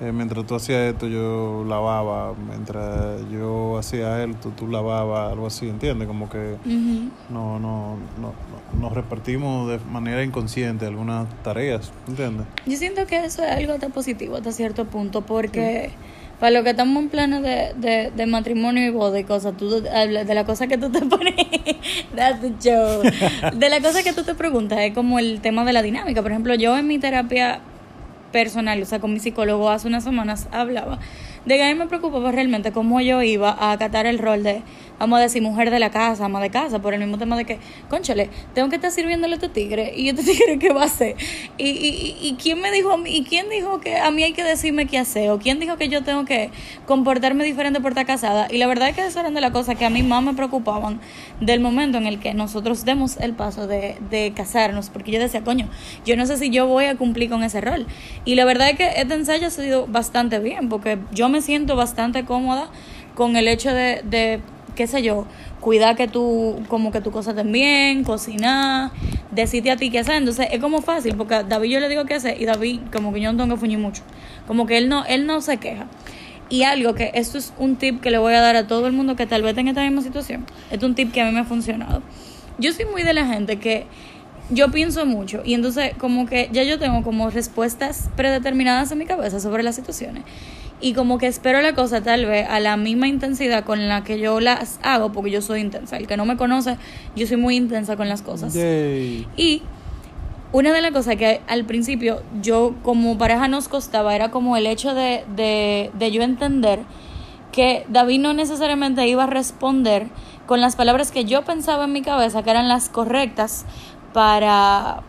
Eh, 0.00 0.12
mientras 0.12 0.46
tú 0.46 0.54
hacías 0.54 0.92
esto, 0.92 1.06
yo 1.06 1.64
lavaba. 1.66 2.34
Mientras 2.34 3.20
yo 3.30 3.78
hacía 3.78 4.22
esto, 4.24 4.52
tú 4.56 4.68
lavabas, 4.68 5.32
algo 5.32 5.46
así, 5.46 5.68
¿entiendes? 5.68 6.06
Como 6.06 6.28
que 6.28 6.56
no, 7.30 7.58
no, 7.58 7.96
no, 8.20 8.34
nos 8.78 8.92
repartimos 8.92 9.70
de 9.70 9.78
manera 9.90 10.22
inconsciente 10.22 10.86
algunas 10.86 11.26
tareas, 11.42 11.92
¿entiendes? 12.08 12.46
Yo 12.66 12.76
siento 12.76 13.06
que 13.06 13.24
eso 13.24 13.42
es 13.42 13.50
algo 13.52 13.78
tan 13.78 13.92
positivo 13.92 14.36
hasta 14.36 14.52
cierto 14.52 14.84
punto, 14.84 15.22
porque 15.22 15.90
para 16.38 16.50
lo 16.50 16.62
que 16.62 16.70
estamos 16.70 17.02
en 17.02 17.08
plano 17.08 17.40
de, 17.40 17.72
de, 17.76 18.12
de 18.14 18.26
matrimonio 18.26 18.84
y 18.84 18.90
boda 18.90 19.18
y 19.18 19.24
cosas, 19.24 19.56
tú, 19.56 19.80
de 19.80 20.34
la 20.34 20.44
cosa 20.44 20.66
que 20.66 20.76
tú 20.76 20.90
te 20.90 21.00
pones, 21.06 21.34
that's 22.14 22.42
the 22.42 22.52
joke. 22.62 23.10
de 23.56 23.68
la 23.70 23.80
cosa 23.80 24.02
que 24.02 24.12
tú 24.12 24.24
te 24.24 24.34
preguntas, 24.34 24.78
es 24.80 24.92
como 24.92 25.18
el 25.18 25.40
tema 25.40 25.64
de 25.64 25.72
la 25.72 25.80
dinámica. 25.80 26.20
Por 26.20 26.32
ejemplo, 26.32 26.54
yo 26.54 26.76
en 26.76 26.86
mi 26.86 26.98
terapia 26.98 27.62
personal, 28.36 28.82
o 28.82 28.84
sea, 28.84 28.98
con 28.98 29.14
mi 29.14 29.18
psicólogo 29.18 29.70
hace 29.70 29.88
unas 29.88 30.04
semanas 30.04 30.46
hablaba 30.52 30.98
de 31.46 31.56
que 31.56 31.62
a 31.64 31.68
mí 31.68 31.74
me 31.74 31.86
preocupaba 31.86 32.32
realmente 32.32 32.70
cómo 32.70 33.00
yo 33.00 33.22
iba 33.22 33.48
a 33.48 33.72
acatar 33.72 34.04
el 34.04 34.18
rol 34.18 34.42
de 34.42 34.60
vamos 34.98 35.18
a 35.18 35.22
decir, 35.22 35.42
mujer 35.42 35.70
de 35.70 35.78
la 35.78 35.90
casa, 35.90 36.24
ama 36.24 36.40
de 36.40 36.50
casa, 36.50 36.80
por 36.80 36.94
el 36.94 37.00
mismo 37.00 37.18
tema 37.18 37.36
de 37.36 37.44
que, 37.44 37.58
conchale, 37.88 38.30
tengo 38.54 38.68
que 38.68 38.76
estar 38.76 38.90
sirviéndole 38.90 39.34
a 39.34 39.36
este 39.36 39.48
tigre, 39.48 39.92
y 39.96 40.08
este 40.08 40.22
tigre, 40.32 40.58
¿qué 40.58 40.72
va 40.72 40.82
a 40.82 40.86
hacer? 40.86 41.16
¿Y, 41.58 41.68
y, 41.68 42.16
y 42.20 42.36
quién 42.40 42.60
me 42.60 42.70
dijo 42.70 42.92
a 42.92 42.96
mí, 42.96 43.10
y 43.10 43.24
quién 43.24 43.48
dijo 43.48 43.80
que 43.80 43.96
a 43.96 44.10
mí 44.10 44.22
hay 44.22 44.32
que 44.32 44.44
decirme 44.44 44.86
qué 44.86 44.98
hacer? 44.98 45.30
¿O 45.30 45.38
quién 45.38 45.60
dijo 45.60 45.76
que 45.76 45.88
yo 45.88 46.02
tengo 46.02 46.24
que 46.24 46.50
comportarme 46.86 47.44
diferente 47.44 47.80
por 47.80 47.92
estar 47.92 48.06
casada? 48.06 48.48
Y 48.50 48.58
la 48.58 48.66
verdad 48.66 48.88
es 48.88 48.96
que 48.96 49.02
esas 49.02 49.16
eran 49.16 49.34
de 49.34 49.40
las 49.40 49.50
cosas 49.50 49.76
que 49.76 49.84
a 49.84 49.90
mí 49.90 50.02
más 50.02 50.22
me 50.22 50.34
preocupaban 50.34 51.00
del 51.40 51.60
momento 51.60 51.98
en 51.98 52.06
el 52.06 52.18
que 52.18 52.34
nosotros 52.34 52.84
demos 52.84 53.16
el 53.18 53.34
paso 53.34 53.66
de, 53.66 53.96
de 54.10 54.32
casarnos, 54.34 54.90
porque 54.90 55.10
yo 55.12 55.20
decía, 55.20 55.42
coño, 55.42 55.68
yo 56.04 56.16
no 56.16 56.26
sé 56.26 56.36
si 56.36 56.50
yo 56.50 56.66
voy 56.66 56.86
a 56.86 56.96
cumplir 56.96 57.30
con 57.30 57.42
ese 57.42 57.60
rol. 57.60 57.86
Y 58.24 58.34
la 58.34 58.44
verdad 58.44 58.70
es 58.70 58.76
que 58.76 58.88
este 58.96 59.14
ensayo 59.14 59.46
ha 59.48 59.50
sido 59.50 59.86
bastante 59.86 60.38
bien, 60.38 60.68
porque 60.68 60.98
yo 61.12 61.28
me 61.28 61.42
siento 61.42 61.76
bastante 61.76 62.24
cómoda 62.24 62.70
con 63.14 63.36
el 63.36 63.48
hecho 63.48 63.72
de, 63.72 64.02
de 64.04 64.40
qué 64.76 64.86
sé 64.86 65.02
yo, 65.02 65.26
cuidar 65.60 65.96
que 65.96 66.06
tú, 66.06 66.62
como 66.68 66.92
que 66.92 67.00
tu 67.00 67.10
cosas 67.10 67.36
estén 67.36 67.50
bien, 67.50 68.04
cocinar, 68.04 68.92
decirte 69.32 69.72
a 69.72 69.76
ti 69.76 69.90
qué 69.90 69.98
hacer. 69.98 70.16
Entonces 70.16 70.46
es 70.52 70.60
como 70.60 70.82
fácil, 70.82 71.16
porque 71.16 71.34
a 71.34 71.42
David 71.42 71.70
yo 71.70 71.80
le 71.80 71.88
digo 71.88 72.04
qué 72.04 72.14
hacer 72.14 72.40
y 72.40 72.44
David 72.44 72.80
como 72.92 73.12
que 73.12 73.20
yo 73.20 73.32
no 73.32 73.42
tengo 73.42 73.56
que 73.56 73.60
fuñir 73.60 73.78
mucho. 73.78 74.02
Como 74.46 74.66
que 74.66 74.78
él 74.78 74.88
no, 74.88 75.04
él 75.06 75.26
no 75.26 75.40
se 75.40 75.56
queja. 75.56 75.86
Y 76.48 76.62
algo 76.62 76.94
que 76.94 77.10
esto 77.14 77.38
es 77.38 77.52
un 77.58 77.74
tip 77.74 78.00
que 78.00 78.12
le 78.12 78.18
voy 78.18 78.34
a 78.34 78.40
dar 78.40 78.54
a 78.54 78.68
todo 78.68 78.86
el 78.86 78.92
mundo 78.92 79.16
que 79.16 79.26
tal 79.26 79.42
vez 79.42 79.56
tenga 79.56 79.70
esta 79.70 79.82
misma 79.82 80.02
situación. 80.02 80.46
Este 80.70 80.76
es 80.76 80.82
un 80.84 80.94
tip 80.94 81.10
que 81.12 81.20
a 81.20 81.24
mí 81.24 81.32
me 81.32 81.40
ha 81.40 81.44
funcionado. 81.44 82.02
Yo 82.58 82.72
soy 82.72 82.84
muy 82.84 83.02
de 83.02 83.12
la 83.12 83.26
gente 83.26 83.58
que 83.58 83.86
yo 84.50 84.70
pienso 84.70 85.04
mucho 85.06 85.42
y 85.44 85.54
entonces 85.54 85.92
como 85.98 86.26
que 86.26 86.48
ya 86.52 86.62
yo 86.62 86.78
tengo 86.78 87.02
como 87.02 87.30
respuestas 87.30 88.10
predeterminadas 88.14 88.92
en 88.92 88.98
mi 88.98 89.06
cabeza 89.06 89.40
sobre 89.40 89.64
las 89.64 89.74
situaciones 89.74 90.22
y 90.80 90.92
como 90.92 91.18
que 91.18 91.26
espero 91.26 91.62
la 91.62 91.74
cosa 91.74 92.02
tal 92.02 92.26
vez 92.26 92.46
a 92.48 92.60
la 92.60 92.76
misma 92.76 93.08
intensidad 93.08 93.64
con 93.64 93.88
la 93.88 94.04
que 94.04 94.18
yo 94.18 94.40
las 94.40 94.78
hago 94.82 95.12
porque 95.12 95.30
yo 95.30 95.40
soy 95.42 95.60
intensa. 95.60 95.96
El 95.96 96.06
que 96.06 96.16
no 96.16 96.26
me 96.26 96.36
conoce, 96.36 96.76
yo 97.14 97.26
soy 97.26 97.38
muy 97.38 97.56
intensa 97.56 97.96
con 97.96 98.08
las 98.08 98.22
cosas. 98.22 98.54
Y 99.36 99.62
una 100.52 100.72
de 100.72 100.82
las 100.82 100.92
cosas 100.92 101.16
que 101.16 101.40
al 101.48 101.64
principio 101.64 102.22
yo 102.42 102.74
como 102.82 103.18
pareja 103.18 103.48
nos 103.48 103.68
costaba 103.68 104.14
era 104.14 104.30
como 104.30 104.56
el 104.56 104.66
hecho 104.66 104.94
de, 104.94 105.24
de, 105.34 105.90
de 105.94 106.10
yo 106.10 106.22
entender 106.22 106.80
que 107.52 107.86
David 107.88 108.20
no 108.20 108.34
necesariamente 108.34 109.06
iba 109.08 109.24
a 109.24 109.26
responder 109.26 110.08
con 110.46 110.60
las 110.60 110.76
palabras 110.76 111.10
que 111.10 111.24
yo 111.24 111.42
pensaba 111.42 111.84
en 111.84 111.92
mi 111.92 112.02
cabeza 112.02 112.42
que 112.42 112.50
eran 112.50 112.68
las 112.68 112.88
correctas 112.88 113.64
para, 114.12 115.02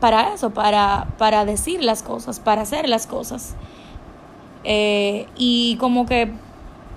para 0.00 0.32
eso, 0.32 0.50
para, 0.50 1.08
para 1.18 1.44
decir 1.44 1.82
las 1.82 2.02
cosas, 2.02 2.40
para 2.40 2.62
hacer 2.62 2.88
las 2.88 3.06
cosas. 3.06 3.56
Eh, 4.70 5.26
y 5.38 5.76
como 5.76 6.04
que 6.04 6.30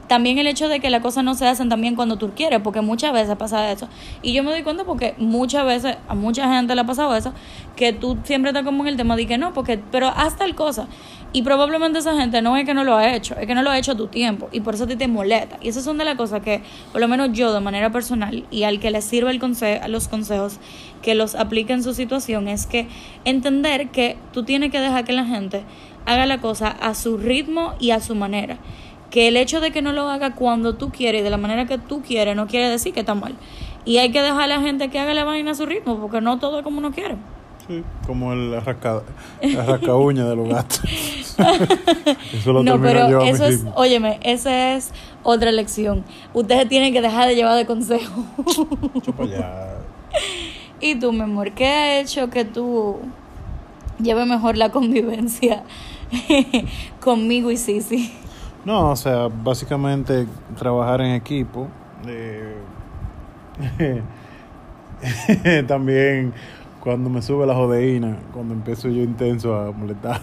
también 0.09 0.37
el 0.37 0.47
hecho 0.47 0.67
de 0.67 0.81
que 0.81 0.89
las 0.89 1.01
cosas 1.01 1.23
no 1.23 1.35
se 1.35 1.47
hacen 1.47 1.69
también 1.69 1.95
cuando 1.95 2.17
tú 2.17 2.31
quieres, 2.35 2.59
porque 2.61 2.81
muchas 2.81 3.13
veces 3.13 3.37
pasa 3.37 3.71
eso. 3.71 3.87
Y 4.21 4.33
yo 4.33 4.43
me 4.43 4.51
doy 4.51 4.61
cuenta 4.61 4.83
porque 4.83 5.15
muchas 5.17 5.65
veces 5.65 5.95
a 6.05 6.15
mucha 6.15 6.53
gente 6.53 6.75
le 6.75 6.81
ha 6.81 6.85
pasado 6.85 7.15
eso, 7.15 7.31
que 7.77 7.93
tú 7.93 8.17
siempre 8.25 8.49
estás 8.49 8.65
como 8.65 8.83
en 8.83 8.89
el 8.89 8.97
tema 8.97 9.15
de 9.15 9.25
que 9.25 9.37
no, 9.37 9.53
porque, 9.53 9.79
pero 9.89 10.09
haz 10.09 10.35
tal 10.35 10.53
cosa. 10.53 10.87
Y 11.31 11.43
probablemente 11.43 11.99
esa 11.99 12.13
gente 12.17 12.41
no 12.41 12.57
es 12.57 12.65
que 12.65 12.73
no 12.73 12.83
lo 12.83 12.97
ha 12.97 13.15
hecho, 13.15 13.37
es 13.37 13.47
que 13.47 13.55
no 13.55 13.63
lo 13.63 13.69
ha 13.69 13.77
hecho 13.77 13.93
a 13.93 13.95
tu 13.95 14.07
tiempo 14.07 14.49
y 14.51 14.59
por 14.59 14.73
eso 14.73 14.83
a 14.83 14.87
ti 14.87 14.97
te 14.97 15.07
molesta. 15.07 15.57
Y 15.61 15.69
esas 15.69 15.85
son 15.85 15.97
de 15.97 16.03
las 16.03 16.17
cosas 16.17 16.41
que, 16.41 16.61
por 16.91 16.99
lo 16.99 17.07
menos 17.07 17.29
yo 17.31 17.53
de 17.53 17.61
manera 17.61 17.89
personal 17.89 18.45
y 18.51 18.63
al 18.63 18.81
que 18.81 18.91
le 18.91 19.01
sirve 19.01 19.31
el 19.31 19.39
consejo, 19.39 19.87
los 19.87 20.09
consejos 20.09 20.59
que 21.01 21.15
los 21.15 21.35
aplique 21.35 21.71
en 21.71 21.83
su 21.83 21.93
situación, 21.93 22.49
es 22.49 22.65
que 22.65 22.89
entender 23.23 23.91
que 23.91 24.17
tú 24.33 24.43
tienes 24.43 24.71
que 24.71 24.81
dejar 24.81 25.05
que 25.05 25.13
la 25.13 25.23
gente 25.23 25.63
haga 26.05 26.25
la 26.25 26.39
cosa 26.39 26.67
a 26.67 26.93
su 26.93 27.17
ritmo 27.17 27.73
y 27.79 27.91
a 27.91 27.99
su 27.99 28.15
manera 28.15 28.57
que 29.11 29.27
el 29.27 29.37
hecho 29.37 29.59
de 29.59 29.71
que 29.71 29.83
no 29.83 29.91
lo 29.91 30.09
haga 30.09 30.33
cuando 30.33 30.75
tú 30.75 30.89
quieres 30.89 31.21
y 31.21 31.23
de 31.23 31.29
la 31.29 31.37
manera 31.37 31.67
que 31.67 31.77
tú 31.77 32.01
quieres 32.01 32.35
no 32.35 32.47
quiere 32.47 32.69
decir 32.69 32.93
que 32.93 33.01
está 33.01 33.13
mal. 33.13 33.35
Y 33.83 33.97
hay 33.97 34.11
que 34.11 34.21
dejar 34.21 34.43
a 34.43 34.47
la 34.47 34.61
gente 34.61 34.89
que 34.89 34.99
haga 34.99 35.13
la 35.13 35.23
vaina 35.23 35.51
a 35.51 35.55
su 35.55 35.65
ritmo, 35.65 35.99
porque 35.99 36.21
no 36.21 36.39
todo 36.39 36.59
es 36.59 36.63
como 36.63 36.79
uno 36.79 36.91
quiere. 36.91 37.17
Sí, 37.67 37.83
como 38.07 38.33
el 38.33 38.59
rasca, 38.61 39.01
de 39.41 40.35
los 40.35 40.47
gatos. 40.47 40.81
eso 42.33 42.53
lo 42.53 42.63
no, 42.63 42.81
pero 42.81 43.21
eso 43.21 43.45
es, 43.45 43.65
óyeme, 43.75 44.19
esa 44.23 44.75
es 44.75 44.91
otra 45.23 45.51
lección. 45.51 46.03
Ustedes 46.33 46.67
tienen 46.69 46.93
que 46.93 47.01
dejar 47.01 47.27
de 47.27 47.35
llevar 47.35 47.55
de 47.55 47.65
consejo. 47.65 48.25
y 50.79 50.95
tú, 50.95 51.11
mi 51.11 51.21
amor, 51.21 51.51
¿qué 51.51 51.65
ha 51.65 51.99
hecho 51.99 52.29
que 52.29 52.45
tú 52.45 52.99
lleves 54.01 54.27
mejor 54.27 54.57
la 54.57 54.69
convivencia 54.69 55.63
conmigo 56.99 57.51
y 57.51 57.57
Sisi? 57.57 58.11
No, 58.65 58.91
o 58.91 58.95
sea, 58.95 59.27
básicamente 59.27 60.27
trabajar 60.57 61.01
en 61.01 61.13
equipo. 61.13 61.67
Eh, 62.07 62.55
también 65.67 66.33
cuando 66.79 67.09
me 67.09 67.21
sube 67.21 67.45
la 67.45 67.55
jodeína, 67.55 68.17
cuando 68.33 68.53
empiezo 68.53 68.89
yo 68.89 69.01
intenso 69.03 69.55
a 69.55 69.71
molestar. 69.71 70.21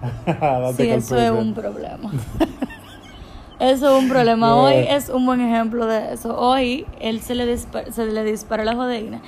sí, 0.76 0.88
eso 0.88 1.16
es 1.18 1.30
un 1.30 1.54
problema. 1.54 2.12
eso 3.58 3.96
es 3.96 4.02
un 4.02 4.08
problema. 4.08 4.54
Hoy 4.54 4.74
es 4.88 5.08
un 5.08 5.26
buen 5.26 5.40
ejemplo 5.40 5.86
de 5.86 6.12
eso. 6.12 6.38
Hoy 6.38 6.86
él 7.00 7.20
se 7.20 7.34
le, 7.34 7.46
dispara, 7.46 7.90
se 7.90 8.06
le 8.06 8.24
dispara 8.24 8.64
la 8.64 8.74
jodeína 8.74 9.20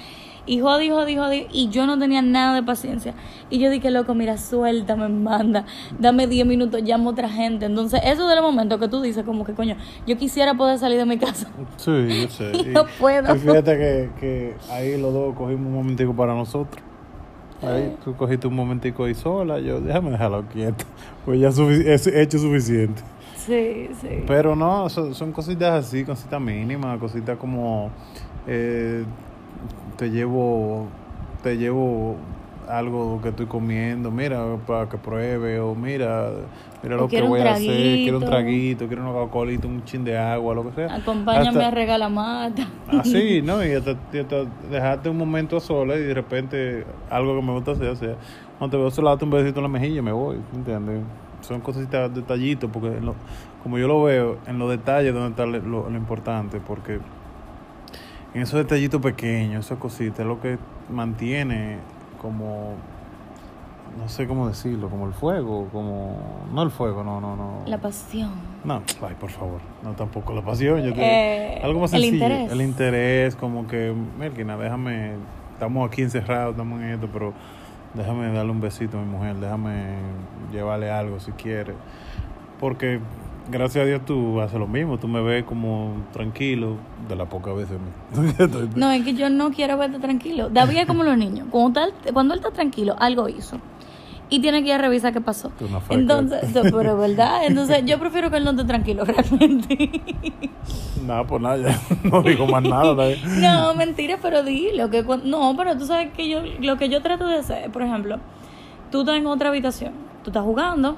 y 0.50 0.58
jodí, 0.58 0.90
jodí, 0.90 1.16
jodí. 1.16 1.46
Y 1.52 1.68
yo 1.68 1.86
no 1.86 1.96
tenía 1.96 2.22
nada 2.22 2.56
de 2.56 2.64
paciencia. 2.64 3.14
Y 3.50 3.60
yo 3.60 3.70
dije, 3.70 3.88
loco, 3.92 4.14
mira, 4.14 4.36
suéltame, 4.36 5.08
manda. 5.08 5.64
Dame 5.96 6.26
10 6.26 6.44
minutos, 6.44 6.82
llamo 6.82 7.10
a 7.10 7.12
otra 7.12 7.28
gente. 7.28 7.66
Entonces, 7.66 8.00
eso 8.04 8.26
de 8.26 8.34
los 8.34 8.42
momentos 8.42 8.80
que 8.80 8.88
tú 8.88 9.00
dices, 9.00 9.22
como 9.22 9.44
que, 9.44 9.52
coño, 9.52 9.76
yo 10.08 10.18
quisiera 10.18 10.54
poder 10.54 10.80
salir 10.80 10.98
de 10.98 11.06
mi 11.06 11.18
casa. 11.18 11.46
Sí, 11.76 11.92
yo 12.22 12.28
sé. 12.28 12.64
no 12.72 12.84
puedo. 12.98 13.32
Y 13.32 13.38
fíjate 13.38 13.78
que, 13.78 14.10
que 14.18 14.54
ahí 14.72 15.00
los 15.00 15.14
dos 15.14 15.36
cogimos 15.36 15.66
un 15.66 15.74
momentico 15.74 16.14
para 16.14 16.34
nosotros. 16.34 16.82
Ahí 17.62 17.96
tú 18.04 18.16
cogiste 18.16 18.48
un 18.48 18.56
momentico 18.56 19.04
ahí 19.04 19.14
sola, 19.14 19.60
yo 19.60 19.80
déjame 19.80 20.10
dejarlo 20.10 20.44
quieto, 20.46 20.84
pues 21.24 21.38
ya 21.38 21.50
he 21.50 22.22
hecho 22.22 22.38
suficiente. 22.38 23.02
Sí, 23.36 23.88
sí. 24.00 24.24
Pero 24.26 24.56
no, 24.56 24.88
son, 24.88 25.14
son 25.14 25.30
cositas 25.30 25.86
así, 25.86 26.04
cositas 26.04 26.40
mínimas, 26.40 26.98
cositas 26.98 27.38
como 27.38 27.90
eh, 28.46 29.04
te 29.96 30.10
llevo, 30.10 30.88
te 31.42 31.56
llevo 31.56 32.16
algo 32.70 33.20
que 33.22 33.30
estoy 33.30 33.46
comiendo, 33.46 34.10
mira, 34.10 34.56
para 34.66 34.88
que 34.88 34.96
pruebe, 34.96 35.58
o 35.60 35.74
mira, 35.74 36.30
mira 36.82 36.96
lo 36.96 37.08
que 37.08 37.20
voy 37.22 37.40
a 37.40 37.52
hacer, 37.52 37.96
quiero 37.96 38.18
un 38.18 38.24
traguito, 38.24 38.86
quiero 38.86 39.02
una 39.02 39.12
coca 39.12 39.38
un 39.66 39.84
chin 39.84 40.04
de 40.04 40.16
agua, 40.16 40.54
lo 40.54 40.64
que 40.64 40.72
sea. 40.72 40.94
Acompáñame 40.94 41.64
a 41.64 41.70
regalar 41.70 42.10
mata. 42.10 42.68
Así, 42.88 43.42
¿no? 43.44 43.64
Y 43.64 43.72
hasta, 43.72 43.96
dejarte 44.70 45.08
un 45.08 45.18
momento 45.18 45.56
a 45.56 45.60
sola 45.60 45.96
y 45.96 46.00
de 46.00 46.14
repente 46.14 46.86
algo 47.10 47.36
que 47.36 47.42
me 47.42 47.52
gusta 47.52 47.72
hacer, 47.72 47.88
o 47.88 47.96
sea, 47.96 48.14
cuando 48.58 48.76
te 48.76 48.80
veo 48.80 48.90
solamente 48.90 49.24
un 49.24 49.30
besito 49.30 49.58
en 49.58 49.62
la 49.64 49.68
mejilla, 49.68 50.02
me 50.02 50.12
voy, 50.12 50.38
¿entiendes? 50.54 51.02
Son 51.40 51.60
cositas, 51.60 52.14
detallitos, 52.14 52.70
porque 52.70 52.92
como 53.62 53.78
yo 53.78 53.88
lo 53.88 54.02
veo, 54.02 54.38
en 54.46 54.58
los 54.58 54.70
detalles 54.70 55.12
donde 55.12 55.30
está 55.30 55.46
lo 55.46 55.90
importante, 55.96 56.60
porque 56.60 57.00
en 58.34 58.42
esos 58.42 58.58
detallitos 58.58 59.00
pequeños, 59.00 59.66
esas 59.66 59.78
cositas, 59.78 60.20
es 60.20 60.26
lo 60.26 60.40
que 60.40 60.58
mantiene 60.88 61.78
como, 62.20 62.74
no 63.98 64.08
sé 64.08 64.26
cómo 64.26 64.48
decirlo, 64.48 64.88
como 64.88 65.06
el 65.06 65.12
fuego, 65.12 65.68
como, 65.72 66.16
no 66.52 66.62
el 66.62 66.70
fuego, 66.70 67.02
no, 67.02 67.20
no, 67.20 67.36
no. 67.36 67.62
La 67.66 67.78
pasión. 67.78 68.30
No, 68.64 68.82
ay, 69.02 69.16
por 69.18 69.30
favor, 69.30 69.60
no 69.82 69.92
tampoco 69.92 70.32
la 70.34 70.42
pasión, 70.42 70.82
yo 70.82 70.92
eh, 70.96 71.60
algo 71.62 71.80
más 71.80 71.90
sencillo. 71.90 72.26
El 72.26 72.32
interés. 72.32 72.52
El 72.52 72.62
interés, 72.62 73.36
como 73.36 73.66
que, 73.66 73.94
Melkina, 74.18 74.56
déjame, 74.56 75.14
estamos 75.54 75.88
aquí 75.88 76.02
encerrados, 76.02 76.52
estamos 76.52 76.80
en 76.80 76.90
esto, 76.90 77.08
pero 77.12 77.32
déjame 77.94 78.32
darle 78.32 78.52
un 78.52 78.60
besito 78.60 78.98
a 78.98 79.02
mi 79.02 79.08
mujer, 79.08 79.36
déjame 79.36 79.94
llevarle 80.52 80.90
algo 80.90 81.18
si 81.18 81.32
quiere. 81.32 81.74
Porque 82.60 83.00
gracias 83.50 83.82
a 83.82 83.86
Dios 83.86 84.02
tú 84.04 84.40
haces 84.40 84.58
lo 84.58 84.66
mismo, 84.66 84.98
tú 84.98 85.08
me 85.08 85.20
ves 85.20 85.44
como 85.44 85.92
tranquilo, 86.12 86.76
de 87.08 87.16
la 87.16 87.26
poca 87.26 87.52
veces. 87.52 87.78
no, 88.76 88.90
es 88.90 89.04
que 89.04 89.14
yo 89.14 89.30
no 89.30 89.50
quiero 89.50 89.76
verte 89.76 89.98
tranquilo. 89.98 90.48
David 90.48 90.78
es 90.78 90.86
como 90.86 91.02
los 91.02 91.16
niños, 91.16 91.48
cuando, 91.50 91.80
cuando 92.12 92.34
él 92.34 92.40
está 92.40 92.52
tranquilo, 92.52 92.96
algo 92.98 93.28
hizo. 93.28 93.58
Y 94.32 94.38
tiene 94.40 94.62
que 94.62 94.68
ir 94.68 94.74
a 94.74 94.78
revisar 94.78 95.12
qué 95.12 95.20
pasó. 95.20 95.50
Entonces, 95.88 96.40
pero 96.52 96.96
verdad, 96.96 97.44
entonces 97.46 97.84
yo 97.84 97.98
prefiero 97.98 98.30
que 98.30 98.36
él 98.36 98.44
no 98.44 98.52
esté 98.52 98.64
tranquilo 98.64 99.04
realmente. 99.06 99.90
Nada, 101.04 101.24
pues 101.24 101.42
nada, 101.42 101.56
ya 101.56 101.80
no 102.08 102.22
digo 102.22 102.46
más 102.46 102.62
nada. 102.62 103.08
no, 103.40 103.74
mentira, 103.74 104.18
pero 104.22 104.44
dilo. 104.44 104.88
Que, 104.88 105.02
no, 105.02 105.54
pero 105.56 105.76
tú 105.76 105.84
sabes 105.84 106.12
que 106.12 106.28
yo, 106.28 106.42
lo 106.60 106.76
que 106.76 106.88
yo 106.88 107.02
trato 107.02 107.26
de 107.26 107.38
hacer, 107.38 107.72
por 107.72 107.82
ejemplo, 107.82 108.20
tú 108.92 109.00
estás 109.00 109.16
en 109.16 109.26
otra 109.26 109.48
habitación, 109.48 109.94
tú 110.22 110.30
estás 110.30 110.44
jugando, 110.44 110.96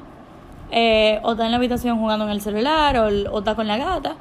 eh, 0.72 1.20
o 1.22 1.32
está 1.32 1.44
en 1.44 1.50
la 1.50 1.58
habitación 1.58 1.98
jugando 1.98 2.24
en 2.24 2.30
el 2.30 2.40
celular, 2.40 2.96
o, 2.96 3.38
está 3.38 3.54
con 3.54 3.68
la 3.68 3.76
gata. 3.76 4.16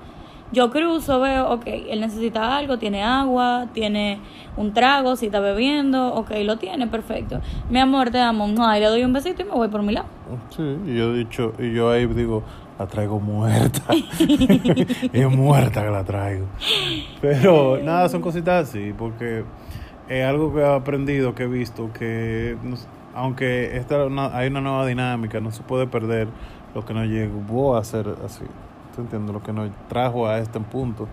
Yo 0.51 0.69
cruzo, 0.69 1.21
veo, 1.21 1.49
ok, 1.49 1.63
él 1.65 2.01
necesita 2.01 2.57
algo, 2.57 2.77
tiene 2.77 3.01
agua, 3.03 3.67
tiene 3.73 4.19
un 4.57 4.73
trago, 4.73 5.15
si 5.15 5.27
está 5.27 5.39
bebiendo, 5.39 6.13
ok, 6.13 6.31
lo 6.43 6.57
tiene, 6.57 6.87
perfecto. 6.87 7.39
Mi 7.69 7.79
amor, 7.79 8.09
te 8.09 8.19
amo, 8.19 8.47
no, 8.49 8.75
y 8.75 8.81
le 8.81 8.87
doy 8.87 9.05
un 9.05 9.13
besito 9.13 9.43
y 9.43 9.45
me 9.45 9.51
voy 9.51 9.69
por 9.69 9.81
mi 9.81 9.93
lado. 9.93 10.07
Sí, 10.49 10.77
y 10.87 10.97
yo 10.97 11.13
dicho, 11.13 11.53
y 11.57 11.71
yo 11.73 11.89
ahí 11.89 12.05
digo, 12.05 12.43
la 12.77 12.85
traigo 12.85 13.21
muerta. 13.21 13.81
es 15.13 15.29
muerta 15.29 15.83
que 15.83 15.89
la 15.89 16.03
traigo. 16.03 16.47
Pero 17.21 17.77
nada, 17.81 18.09
son 18.09 18.21
cositas 18.21 18.67
así, 18.67 18.93
porque 18.97 19.45
es 20.09 20.25
algo 20.25 20.53
que 20.53 20.59
he 20.59 20.65
aprendido, 20.65 21.33
que 21.33 21.43
he 21.43 21.47
visto, 21.47 21.93
que 21.93 22.57
aunque 23.15 23.77
esta 23.77 24.03
hay 24.33 24.47
una 24.47 24.61
nueva 24.61 24.85
dinámica, 24.85 25.39
no 25.39 25.51
se 25.51 25.63
puede 25.63 25.87
perder 25.87 26.27
lo 26.73 26.85
que 26.85 26.93
nos 26.93 27.07
llevó 27.07 27.75
a 27.75 27.83
ser 27.83 28.15
así. 28.25 28.45
¿Tú 28.95 29.01
entiendes? 29.01 29.33
Lo 29.33 29.41
que 29.41 29.53
nos 29.53 29.69
trajo 29.87 30.27
a 30.27 30.39
este 30.39 30.59
punto. 30.59 31.07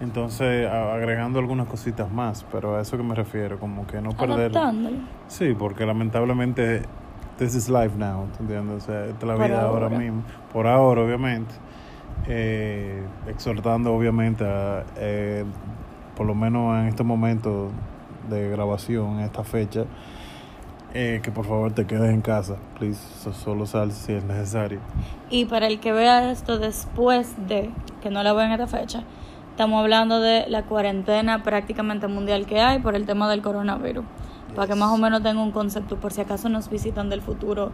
Entonces, 0.00 0.68
agregando 0.68 1.38
algunas 1.38 1.68
cositas 1.68 2.10
más, 2.10 2.44
pero 2.50 2.76
a 2.76 2.80
eso 2.80 2.96
que 2.96 3.04
me 3.04 3.14
refiero, 3.14 3.58
como 3.60 3.86
que 3.86 4.00
no 4.00 4.10
perder. 4.10 4.52
Sí, 5.28 5.54
porque 5.56 5.86
lamentablemente, 5.86 6.82
this 7.38 7.54
is 7.54 7.68
life 7.68 7.96
now, 7.96 8.26
¿tú 8.36 8.42
entiendes? 8.42 8.82
O 8.82 8.86
sea, 8.86 9.04
esta 9.04 9.18
es 9.18 9.38
la 9.38 9.46
vida 9.46 9.62
ahora. 9.62 9.88
mismo. 9.88 10.22
Por 10.52 10.66
ahora, 10.66 11.02
obviamente. 11.02 11.54
Eh, 12.26 13.02
exhortando, 13.28 13.94
obviamente, 13.94 14.44
a, 14.44 14.84
eh, 14.96 15.44
por 16.16 16.26
lo 16.26 16.34
menos 16.34 16.78
en 16.80 16.88
este 16.88 17.04
momento 17.04 17.70
de 18.28 18.48
grabación, 18.50 19.18
en 19.18 19.20
esta 19.20 19.44
fecha, 19.44 19.84
eh, 20.94 21.20
que 21.22 21.30
por 21.30 21.44
favor 21.46 21.72
te 21.72 21.86
quedes 21.86 22.10
en 22.12 22.20
casa. 22.20 22.56
Please, 22.78 23.00
so- 23.22 23.32
solo 23.32 23.66
sal 23.66 23.92
si 23.92 24.12
es 24.12 24.24
necesario. 24.24 24.80
Y 25.30 25.44
para 25.46 25.66
el 25.66 25.80
que 25.80 25.92
vea 25.92 26.30
esto 26.30 26.58
después 26.58 27.34
de, 27.48 27.70
que 28.02 28.10
no 28.10 28.22
la 28.22 28.32
vean 28.32 28.52
en 28.52 28.60
esta 28.60 28.66
fecha, 28.78 29.02
estamos 29.50 29.80
hablando 29.80 30.20
de 30.20 30.46
la 30.48 30.62
cuarentena 30.64 31.42
prácticamente 31.42 32.06
mundial 32.08 32.46
que 32.46 32.60
hay 32.60 32.78
por 32.80 32.94
el 32.94 33.06
tema 33.06 33.30
del 33.30 33.42
coronavirus. 33.42 34.04
Para 34.54 34.66
que 34.68 34.74
más 34.74 34.90
o 34.90 34.98
menos 34.98 35.22
tengan 35.22 35.38
un 35.38 35.50
concepto, 35.50 35.96
por 35.96 36.12
si 36.12 36.20
acaso 36.20 36.48
nos 36.50 36.68
visitan 36.68 37.08
del 37.08 37.22
futuro 37.22 37.72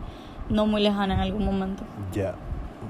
no 0.49 0.67
muy 0.67 0.81
lejano 0.81 1.15
en 1.15 1.21
algún 1.21 1.45
momento. 1.45 1.83
Ya. 2.13 2.35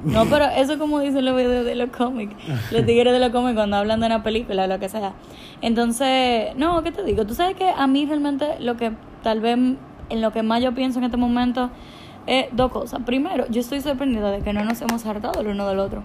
No, 0.05 0.27
pero 0.27 0.45
eso 0.45 0.75
es 0.75 0.79
como 0.79 1.01
dicen 1.01 1.25
los 1.25 1.35
videos 1.35 1.65
de 1.65 1.75
los 1.75 1.89
cómics, 1.91 2.35
los 2.71 2.85
tigres 2.87 3.13
de 3.13 3.19
los 3.19 3.31
cómics 3.31 3.55
cuando 3.57 3.77
hablan 3.79 3.99
de 4.01 4.07
una 4.07 4.23
película, 4.23 4.67
lo 4.67 4.79
que 4.79 4.89
sea. 4.91 5.15
Entonces, 5.63 6.55
no, 6.57 6.83
¿qué 6.83 6.93
te 6.93 7.03
digo? 7.03 7.27
Tú 7.27 7.35
sabes 7.35 7.57
que 7.57 7.69
a 7.69 7.87
mí 7.87 8.07
realmente 8.07 8.61
lo 8.61 8.77
que 8.77 8.93
tal 9.23 9.41
vez 9.41 9.59
en 10.09 10.21
lo 10.21 10.33
que 10.33 10.43
más 10.43 10.63
yo 10.63 10.75
pienso 10.75 10.99
en 10.99 11.07
este 11.07 11.17
momento 11.17 11.71
es 12.27 12.47
dos 12.53 12.71
cosas. 12.71 13.01
Primero, 13.05 13.47
yo 13.49 13.61
estoy 13.61 13.81
sorprendida 13.81 14.31
de 14.31 14.41
que 14.41 14.53
no 14.53 14.65
nos 14.65 14.81
hemos 14.83 15.05
hartado 15.07 15.41
el 15.41 15.49
uno 15.49 15.69
del 15.69 15.79
otro. 15.79 16.03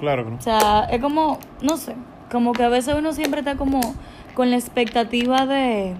Claro 0.00 0.24
que 0.24 0.30
no. 0.30 0.36
O 0.36 0.40
sea, 0.40 0.86
es 0.90 1.00
como, 1.00 1.38
no 1.62 1.76
sé, 1.76 1.94
como 2.30 2.52
que 2.52 2.64
a 2.64 2.68
veces 2.68 2.94
uno 2.96 3.12
siempre 3.12 3.40
está 3.40 3.56
como 3.56 3.80
con 4.34 4.50
la 4.50 4.56
expectativa 4.56 5.46
de, 5.46 5.94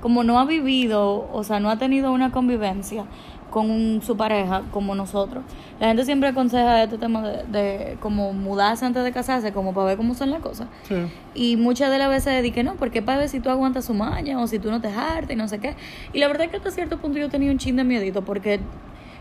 como 0.00 0.24
no 0.24 0.38
ha 0.38 0.44
vivido, 0.44 1.28
o 1.32 1.44
sea, 1.44 1.60
no 1.60 1.70
ha 1.70 1.76
tenido 1.76 2.12
una 2.12 2.30
convivencia 2.30 3.04
con 3.50 3.70
un- 3.70 4.00
su 4.02 4.16
pareja 4.16 4.62
como 4.72 4.94
nosotros. 4.94 5.42
La 5.80 5.88
gente 5.88 6.04
siempre 6.04 6.28
aconseja 6.28 6.82
este 6.84 6.98
tema 6.98 7.26
de, 7.26 7.44
de 7.44 7.96
como 8.00 8.32
mudarse 8.32 8.84
antes 8.86 9.02
de 9.04 9.12
casarse, 9.12 9.52
como 9.52 9.74
para 9.74 9.86
ver 9.88 9.96
cómo 9.96 10.14
son 10.14 10.30
las 10.30 10.40
cosas. 10.40 10.68
Sí. 10.88 10.94
Y 11.34 11.56
muchas 11.56 11.90
de 11.90 11.98
las 11.98 12.08
veces 12.08 12.42
dije, 12.42 12.62
no, 12.62 12.74
porque 12.74 13.02
para 13.02 13.18
ver 13.18 13.28
si 13.28 13.40
tú 13.40 13.50
aguantas 13.50 13.84
su 13.84 13.94
maña 13.94 14.40
o 14.40 14.46
si 14.46 14.58
tú 14.58 14.70
no 14.70 14.80
te 14.80 14.88
hartas 14.88 15.30
y 15.32 15.36
no 15.36 15.48
sé 15.48 15.58
qué. 15.58 15.74
Y 16.12 16.18
la 16.18 16.28
verdad 16.28 16.44
es 16.44 16.50
que 16.50 16.56
hasta 16.58 16.70
cierto 16.70 16.98
punto 16.98 17.18
yo 17.18 17.28
tenía 17.28 17.50
un 17.50 17.58
chin 17.58 17.76
de 17.76 17.84
miedito 17.84 18.22
porque 18.22 18.60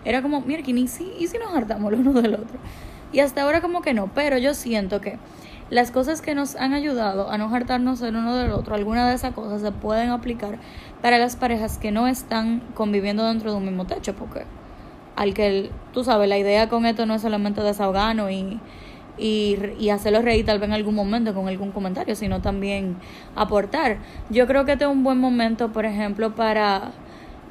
era 0.06 0.22
como, 0.22 0.42
mira, 0.42 0.62
¿y 0.66 0.88
si, 0.88 1.12
¿y 1.20 1.28
si 1.28 1.38
nos 1.38 1.54
hartamos 1.54 1.92
el 1.94 2.00
uno 2.00 2.22
del 2.22 2.36
otro? 2.36 2.58
Y 3.12 3.20
hasta 3.22 3.42
ahora 3.42 3.60
como 3.62 3.82
que 3.82 3.94
no, 3.94 4.08
pero 4.14 4.38
yo 4.38 4.54
siento 4.54 5.02
que 5.02 5.18
las 5.70 5.92
cosas 5.92 6.22
que 6.22 6.36
nos 6.36 6.56
han 6.56 6.74
ayudado 6.74 7.30
a 7.30 7.38
no 7.38 7.54
hartarnos 7.54 8.02
el 8.02 8.16
uno 8.16 8.36
del 8.36 8.52
otro, 8.52 8.76
algunas 8.76 9.08
de 9.10 9.16
esas 9.16 9.34
cosas 9.34 9.62
se 9.62 9.72
pueden 9.72 10.10
aplicar 10.10 10.58
para 11.02 11.18
las 11.18 11.36
parejas 11.36 11.78
que 11.78 11.92
no 11.92 12.08
están 12.08 12.62
conviviendo 12.74 13.26
dentro 13.28 13.52
de 13.52 13.58
un 13.58 13.66
mismo 13.66 13.86
techo, 13.86 14.14
porque 14.16 14.46
al 15.16 15.34
que, 15.34 15.70
tú 15.94 16.04
sabes, 16.04 16.30
la 16.30 16.38
idea 16.38 16.70
con 16.70 16.86
esto 16.86 17.06
no 17.06 17.14
es 17.14 17.22
solamente 17.22 17.62
desahogarnos 17.62 18.32
y, 18.32 18.60
y, 19.18 19.58
y 19.78 19.90
hacerlos 19.90 20.24
reír 20.24 20.46
tal 20.46 20.60
vez 20.60 20.70
en 20.70 20.74
algún 20.74 20.96
momento 20.96 21.34
con 21.34 21.48
algún 21.48 21.72
comentario, 21.72 22.16
sino 22.16 22.42
también 22.42 22.96
aportar. 23.36 23.98
Yo 24.30 24.48
creo 24.48 24.66
que 24.66 24.72
este 24.72 24.86
es 24.86 24.90
un 24.90 25.04
buen 25.04 25.20
momento, 25.20 25.72
por 25.72 25.86
ejemplo, 25.86 26.36
para, 26.36 26.92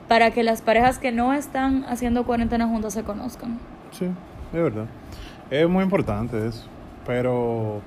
para 0.08 0.30
que 0.30 0.42
las 0.42 0.62
parejas 0.62 0.98
que 0.98 1.12
no 1.12 1.34
están 1.34 1.84
haciendo 1.88 2.24
cuarentena 2.24 2.66
juntas 2.66 2.94
se 2.94 3.04
conozcan. 3.04 3.58
Sí, 3.92 4.06
es 4.06 4.62
verdad. 4.62 4.86
Es 5.50 5.68
muy 5.68 5.84
importante 5.84 6.46
eso. 6.46 6.64
Pero 7.06 7.80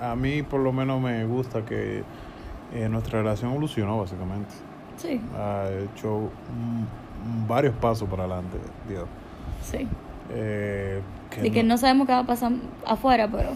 a 0.00 0.14
mí 0.16 0.42
por 0.42 0.60
lo 0.60 0.72
menos 0.72 1.00
me 1.00 1.24
gusta 1.24 1.64
que 1.64 2.02
eh, 2.74 2.88
nuestra 2.88 3.20
relación 3.22 3.50
evolucionó 3.52 3.98
básicamente. 4.00 4.54
Sí, 4.96 5.20
Ha 5.36 5.68
hecho 5.84 6.30
varios 7.46 7.74
pasos 7.76 8.08
para 8.08 8.24
adelante, 8.24 8.58
Dios. 8.88 9.06
sí. 9.62 9.86
Eh, 10.30 11.00
que 11.30 11.40
De 11.40 11.50
que 11.50 11.62
no- 11.62 11.70
no 11.70 11.78
sabemos 11.78 12.06
qué 12.06 12.12
va 12.12 12.18
a 12.18 12.26
pasar 12.26 12.52
afuera, 12.86 13.28
pero 13.28 13.50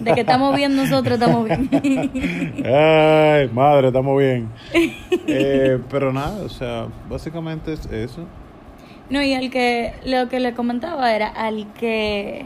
de 0.00 0.12
que 0.12 0.20
estamos 0.20 0.54
bien 0.54 0.76
nosotros, 0.76 1.18
estamos 1.18 1.44
bien. 1.46 1.70
Ay, 2.66 3.48
madre, 3.52 3.86
estamos 3.88 4.18
bien. 4.18 4.48
Eh, 5.26 5.78
pero 5.90 6.12
nada, 6.12 6.42
o 6.44 6.48
sea, 6.50 6.86
básicamente 7.08 7.72
es 7.72 7.86
eso. 7.86 8.24
No, 9.08 9.22
y 9.22 9.32
al 9.32 9.50
que 9.50 9.94
lo 10.04 10.28
que 10.28 10.38
le 10.40 10.52
comentaba 10.52 11.14
era 11.14 11.28
al 11.28 11.72
que 11.72 12.44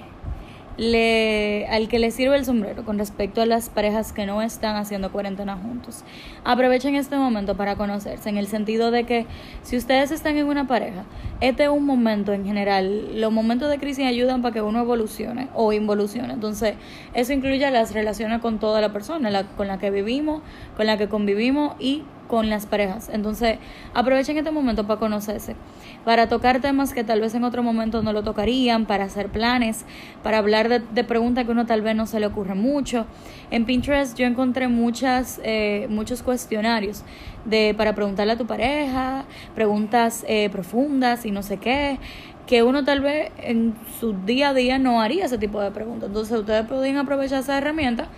le 0.76 1.67
al 1.69 1.88
que 1.88 1.99
le 1.99 2.11
sirve 2.11 2.37
el 2.37 2.45
sombrero 2.45 2.85
con 2.85 2.99
respecto 2.99 3.43
a 3.43 3.47
las 3.47 3.69
parejas 3.69 4.12
que 4.12 4.26
no 4.26 4.43
están 4.43 4.76
haciendo 4.76 5.12
cuarentena 5.12 5.57
juntos. 5.57 6.05
Aprovechen 6.45 6.95
este 6.95 7.17
momento 7.17 7.57
para 7.57 7.76
conocerse 7.76 8.29
en 8.29 8.37
el 8.37 8.47
sentido 8.47 8.91
de 8.91 9.05
que 9.05 9.26
si 9.62 9.77
ustedes 9.77 10.11
están 10.11 10.37
en 10.37 10.46
una 10.46 10.66
pareja, 10.66 11.05
este 11.40 11.64
es 11.64 11.68
un 11.68 11.85
momento 11.85 12.33
en 12.33 12.44
general, 12.44 13.20
los 13.20 13.33
momentos 13.33 13.68
de 13.68 13.79
crisis 13.79 14.07
ayudan 14.07 14.42
para 14.42 14.55
que 14.55 14.62
uno 14.62 14.81
evolucione 14.81 15.49
o 15.55 15.73
involucione. 15.73 16.33
Entonces, 16.33 16.75
eso 17.14 17.33
incluye 17.33 17.68
las 17.70 17.92
relaciones 17.92 18.40
con 18.40 18.59
toda 18.59 18.81
la 18.81 18.92
persona, 18.92 19.31
la, 19.31 19.44
con 19.44 19.66
la 19.66 19.79
que 19.79 19.90
vivimos, 19.90 20.42
con 20.77 20.87
la 20.87 20.96
que 20.96 21.09
convivimos 21.09 21.75
y 21.79 22.03
con 22.28 22.48
las 22.48 22.66
parejas. 22.66 23.11
Entonces, 23.12 23.58
aprovechen 23.94 24.38
este 24.38 24.50
momento 24.50 24.87
para 24.87 24.98
conocerse, 24.98 25.56
para 26.04 26.28
tocar 26.28 26.61
temas 26.61 26.92
que 26.92 27.04
tal 27.04 27.20
vez 27.20 27.35
en 27.35 27.44
otro 27.44 27.62
momento 27.62 28.02
no 28.02 28.12
lo 28.12 28.22
tocarían, 28.22 28.87
para 28.87 29.04
hacer 29.04 29.28
planes, 29.28 29.85
para 30.22 30.38
hablar 30.38 30.68
de, 30.68 30.80
de 30.80 31.04
preguntas 31.04 31.44
que 31.44 31.52
uno 31.52 31.66
tal 31.66 31.82
vez 31.82 31.94
no 31.94 32.06
se 32.06 32.20
le 32.20 32.26
ocurre 32.26 32.54
mucho. 32.54 33.06
En 33.50 33.66
Pinterest 33.66 34.16
yo 34.16 34.26
encontré 34.26 34.68
muchas, 34.68 35.40
eh, 35.44 35.87
muchos 35.90 36.22
cuestionarios 36.22 37.04
de, 37.44 37.74
para 37.76 37.94
preguntarle 37.94 38.32
a 38.32 38.38
tu 38.38 38.46
pareja, 38.46 39.24
preguntas 39.54 40.24
eh, 40.28 40.48
profundas 40.50 41.26
y 41.26 41.30
no 41.30 41.42
sé 41.42 41.58
qué 41.58 41.98
que 42.46 42.62
uno 42.62 42.85
tal 42.85 43.00
vez 43.00 43.30
en 43.38 43.74
su 44.00 44.12
día 44.12 44.50
a 44.50 44.54
día 44.54 44.78
no 44.78 45.00
haría 45.00 45.26
ese 45.26 45.38
tipo 45.38 45.61
de 45.61 45.70
preguntas. 45.70 46.08
Entonces 46.08 46.38
ustedes 46.38 46.66
pueden 46.66 46.96
aprovechar 46.96 47.40
esa 47.40 47.56
herramienta 47.56 48.08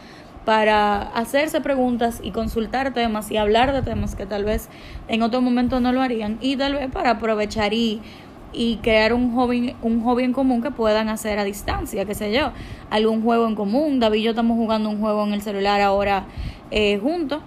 para 0.44 1.00
hacerse 1.00 1.60
preguntas 1.60 2.20
y 2.22 2.30
consultar 2.30 2.92
temas 2.92 3.30
y 3.30 3.36
hablar 3.36 3.72
de 3.72 3.82
temas 3.82 4.14
que 4.14 4.26
tal 4.26 4.44
vez 4.44 4.68
en 5.08 5.22
otro 5.22 5.40
momento 5.40 5.80
no 5.80 5.92
lo 5.92 6.02
harían 6.02 6.38
y 6.40 6.56
tal 6.56 6.74
vez 6.74 6.90
para 6.90 7.10
aprovechar 7.10 7.72
y, 7.72 8.02
y 8.52 8.76
crear 8.76 9.12
un 9.12 9.34
hobby, 9.34 9.74
un 9.82 10.02
hobby 10.02 10.24
en 10.24 10.32
común 10.32 10.62
que 10.62 10.70
puedan 10.70 11.08
hacer 11.08 11.38
a 11.38 11.44
distancia, 11.44 12.04
qué 12.04 12.14
sé 12.14 12.32
yo, 12.32 12.52
algún 12.90 13.22
juego 13.22 13.46
en 13.46 13.54
común. 13.54 14.00
David 14.00 14.20
y 14.20 14.22
yo 14.22 14.30
estamos 14.30 14.56
jugando 14.56 14.90
un 14.90 15.00
juego 15.00 15.24
en 15.24 15.32
el 15.32 15.42
celular 15.42 15.80
ahora 15.80 16.26
eh, 16.70 16.98
juntos. 16.98 17.40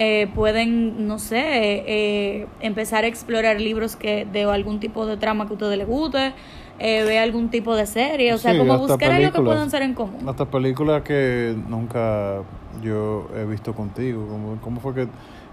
Eh, 0.00 0.28
pueden, 0.32 1.08
no 1.08 1.18
sé, 1.18 1.42
eh, 1.42 2.46
empezar 2.60 3.02
a 3.02 3.08
explorar 3.08 3.60
libros 3.60 3.96
que 3.96 4.26
de 4.32 4.44
algún 4.44 4.78
tipo 4.78 5.06
de 5.06 5.16
trama 5.16 5.46
que 5.46 5.50
a 5.50 5.54
ustedes 5.54 5.76
les 5.76 5.88
guste, 5.88 6.34
eh, 6.78 7.02
ver 7.04 7.18
algún 7.18 7.48
tipo 7.50 7.74
de 7.74 7.86
serie, 7.86 8.32
o 8.34 8.38
sea, 8.38 8.52
Sí, 8.52 8.58
como 8.58 8.78
buscar 8.78 9.10
algo 9.12 9.32
que 9.32 9.40
puedan 9.40 9.66
hacer 9.68 9.82
en 9.82 9.94
común. 9.94 10.28
Hasta 10.28 10.44
películas 10.44 11.02
que 11.02 11.56
nunca 11.68 12.42
yo 12.82 13.28
he 13.36 13.44
visto 13.44 13.74
contigo. 13.74 14.26
Como, 14.28 14.56
¿Cómo 14.60 14.80
fue 14.80 14.94
que 14.94 15.08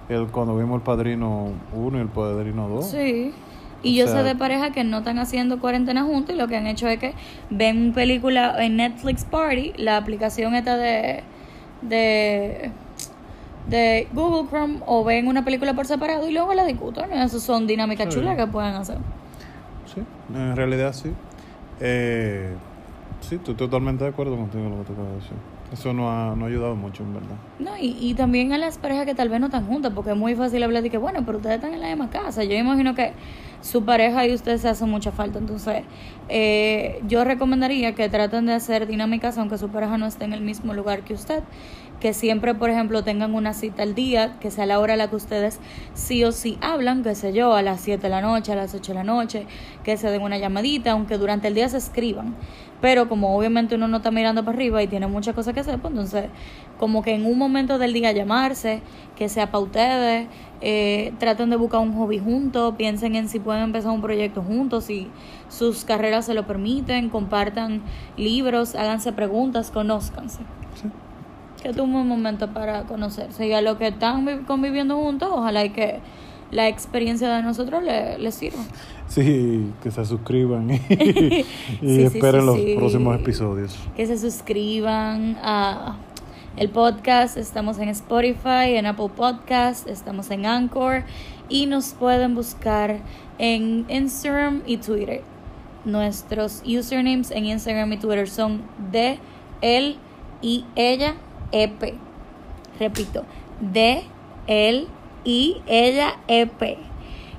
el, 0.09 0.27
cuando 0.27 0.55
vimos 0.57 0.75
El 0.77 0.81
Padrino 0.83 1.49
1 1.73 1.97
y 1.97 2.01
El 2.01 2.07
Padrino 2.09 2.69
2? 2.69 2.85
Sí. 2.91 3.33
Y 3.83 4.01
O 4.01 4.05
yo 4.05 4.11
sea- 4.11 4.21
sé 4.21 4.23
de 4.23 4.35
parejas 4.35 4.71
que 4.71 4.83
no 4.83 4.99
están 4.99 5.17
haciendo 5.19 5.59
cuarentena 5.59 6.03
juntos 6.03 6.35
y 6.35 6.37
lo 6.37 6.47
que 6.47 6.57
han 6.57 6.65
hecho 6.67 6.87
es 6.87 6.99
que 6.99 7.13
ven 7.49 7.93
película 7.93 8.55
en 8.63 8.77
Netflix 8.77 9.25
Party, 9.25 9.73
la 9.77 9.97
aplicación 9.97 10.55
esta 10.55 10.75
de, 10.77 11.23
de, 11.83 12.71
de 13.67 14.07
Google 14.13 14.47
Chrome, 14.49 14.79
o 14.85 15.03
ven 15.03 15.27
una 15.27 15.43
película 15.45 15.73
por 15.73 15.85
separado 15.85 16.27
y 16.27 16.31
luego 16.33 16.53
la 16.53 16.65
discuten. 16.65 17.11
Esas 17.11 17.41
son 17.43 17.67
dinámicas 17.67 18.13
Sí. 18.13 18.19
chulas 18.19 18.37
que 18.37 18.47
pueden 18.47 18.73
hacer. 18.75 18.97
Sí, 19.85 20.01
en 20.33 20.55
realidad 20.55 20.93
sí. 20.93 21.11
Eh, 21.79 22.53
sí, 23.21 23.35
estoy 23.35 23.55
totalmente 23.55 24.03
de 24.03 24.09
acuerdo 24.09 24.35
contigo 24.37 24.69
lo 24.69 24.77
que 24.77 24.83
te 24.85 24.93
acabas 24.93 25.11
de 25.11 25.15
decir. 25.17 25.37
Eso 25.73 25.93
no 25.93 26.11
ha, 26.11 26.35
no 26.35 26.45
ha 26.45 26.47
ayudado 26.47 26.75
mucho, 26.75 27.03
en 27.03 27.15
verdad. 27.15 27.35
No, 27.59 27.75
y, 27.77 27.97
y 27.99 28.13
también 28.13 28.53
a 28.53 28.57
las 28.57 28.77
parejas 28.77 29.05
que 29.05 29.15
tal 29.15 29.29
vez 29.29 29.39
no 29.39 29.47
están 29.47 29.65
juntas, 29.65 29.91
porque 29.95 30.11
es 30.11 30.17
muy 30.17 30.35
fácil 30.35 30.61
hablar 30.63 30.83
de 30.83 30.91
que, 30.91 30.97
bueno, 30.97 31.23
pero 31.25 31.39
ustedes 31.39 31.55
están 31.55 31.73
en 31.73 31.81
la 31.81 31.87
misma 31.87 32.09
casa. 32.11 32.43
Yo 32.43 32.55
imagino 32.55 32.93
que 32.93 33.13
su 33.61 33.83
pareja 33.83 34.27
y 34.27 34.33
ustedes 34.33 34.61
se 34.61 34.69
hacen 34.69 34.89
mucha 34.89 35.11
falta. 35.11 35.39
Entonces, 35.39 35.81
eh, 36.29 37.01
yo 37.07 37.23
recomendaría 37.23 37.95
que 37.95 38.07
traten 38.09 38.45
de 38.45 38.53
hacer 38.53 38.85
dinámicas 38.85 39.37
aunque 39.39 39.57
su 39.57 39.69
pareja 39.69 39.97
no 39.97 40.05
esté 40.05 40.25
en 40.25 40.33
el 40.33 40.41
mismo 40.41 40.73
lugar 40.73 41.01
que 41.01 41.15
usted. 41.15 41.43
Que 41.99 42.13
siempre, 42.13 42.53
por 42.53 42.69
ejemplo, 42.69 43.03
tengan 43.03 43.33
una 43.33 43.53
cita 43.53 43.83
al 43.83 43.95
día, 43.95 44.37
que 44.39 44.51
sea 44.51 44.65
la 44.65 44.79
hora 44.79 44.93
a 44.93 44.97
la 44.97 45.09
que 45.09 45.15
ustedes 45.15 45.59
sí 45.93 46.23
o 46.23 46.31
sí 46.31 46.57
hablan, 46.61 47.03
qué 47.03 47.15
sé 47.15 47.33
yo, 47.33 47.53
a 47.53 47.61
las 47.61 47.81
7 47.81 48.03
de 48.03 48.09
la 48.09 48.21
noche, 48.21 48.51
a 48.51 48.55
las 48.55 48.75
8 48.75 48.91
de 48.91 48.95
la 48.95 49.03
noche, 49.03 49.47
que 49.83 49.97
se 49.97 50.09
den 50.11 50.21
una 50.21 50.37
llamadita, 50.37 50.91
aunque 50.91 51.17
durante 51.17 51.47
el 51.47 51.55
día 51.55 51.69
se 51.69 51.77
escriban. 51.77 52.35
Pero 52.81 53.07
como 53.07 53.35
obviamente 53.35 53.75
uno 53.75 53.87
no 53.87 53.97
está 53.97 54.11
mirando 54.11 54.43
para 54.43 54.55
arriba 54.55 54.83
y 54.83 54.87
tiene 54.87 55.07
muchas 55.07 55.33
cosas 55.33 55.53
que 55.53 55.61
hacer, 55.61 55.79
pues 55.79 55.91
entonces 55.91 56.25
como 56.77 57.01
que 57.01 57.15
en 57.15 57.25
un 57.25 57.37
momento 57.37 57.77
del 57.77 57.93
día 57.93 58.11
llamarse, 58.11 58.81
que 59.15 59.29
sea 59.29 59.49
para 59.49 59.63
ustedes, 59.63 60.27
eh, 60.61 61.13
traten 61.19 61.49
de 61.49 61.55
buscar 61.55 61.79
un 61.79 61.95
hobby 61.95 62.19
juntos, 62.19 62.75
piensen 62.77 63.15
en 63.15 63.29
si 63.29 63.39
pueden 63.39 63.63
empezar 63.63 63.91
un 63.91 64.01
proyecto 64.01 64.41
juntos, 64.41 64.85
si 64.85 65.07
sus 65.47 65.85
carreras 65.85 66.25
se 66.25 66.33
lo 66.33 66.45
permiten, 66.45 67.09
compartan 67.09 67.81
libros, 68.17 68.75
háganse 68.75 69.13
preguntas, 69.13 69.71
conózcanse. 69.71 70.39
Sí. 70.75 70.89
Que 71.65 71.71
es 71.71 71.77
un 71.79 72.07
momento 72.07 72.53
para 72.53 72.83
conocerse. 72.83 73.47
Y 73.47 73.53
a 73.53 73.61
los 73.63 73.77
que 73.77 73.87
están 73.87 74.23
vi- 74.23 74.43
conviviendo 74.45 74.97
juntos, 74.97 75.29
ojalá 75.31 75.65
y 75.65 75.71
que 75.71 75.99
la 76.51 76.67
experiencia 76.67 77.27
de 77.35 77.41
nosotros 77.41 77.81
les 77.81 78.19
le 78.19 78.31
sirva. 78.31 78.61
Sí, 79.07 79.71
que 79.81 79.89
se 79.89 80.05
suscriban 80.05 80.69
y, 80.69 80.75
y 80.93 81.43
Sí, 81.43 81.45
sí, 81.81 82.01
esperen 82.03 82.41
sí, 82.41 82.45
los 82.45 82.55
sí. 82.57 82.75
próximos 82.77 83.15
episodios. 83.19 83.75
que 83.95 84.05
se 84.05 84.19
suscriban 84.19 85.37
a 85.41 85.95
el 86.55 86.69
podcast. 86.69 87.35
Estamos 87.35 87.79
en 87.79 87.89
Spotify, 87.89 88.75
en 88.75 88.85
Apple 88.85 89.09
Podcast, 89.15 89.87
estamos 89.87 90.29
en 90.29 90.45
Anchor 90.45 91.01
y 91.49 91.65
nos 91.65 91.93
pueden 91.93 92.35
buscar 92.35 92.99
en 93.39 93.85
Instagram 93.89 94.61
y 94.67 94.77
Twitter. 94.77 95.23
Nuestros 95.83 96.61
usernames 96.63 97.31
en 97.31 97.45
Instagram 97.45 97.91
y 97.93 97.97
Twitter 97.97 98.29
son 98.29 98.61
de 98.91 99.17
él 99.61 99.97
y 100.43 100.63
ella 100.75 101.15
EP. 101.51 101.93
Repito, 102.79 103.23
de 103.59 104.03
él 104.47 104.87
y 105.23 105.61
ella 105.67 106.15
EP. 106.27 106.77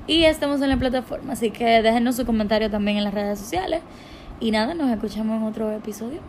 Y 0.07 0.23
estamos 0.23 0.61
en 0.61 0.69
la 0.69 0.77
plataforma, 0.77 1.33
así 1.33 1.51
que 1.51 1.81
déjenos 1.81 2.15
su 2.15 2.25
comentario 2.25 2.69
también 2.71 2.97
en 2.97 3.03
las 3.03 3.13
redes 3.13 3.39
sociales. 3.39 3.81
Y 4.39 4.51
nada, 4.51 4.73
nos 4.73 4.89
escuchamos 4.89 5.37
en 5.37 5.43
otro 5.43 5.71
episodio. 5.71 6.19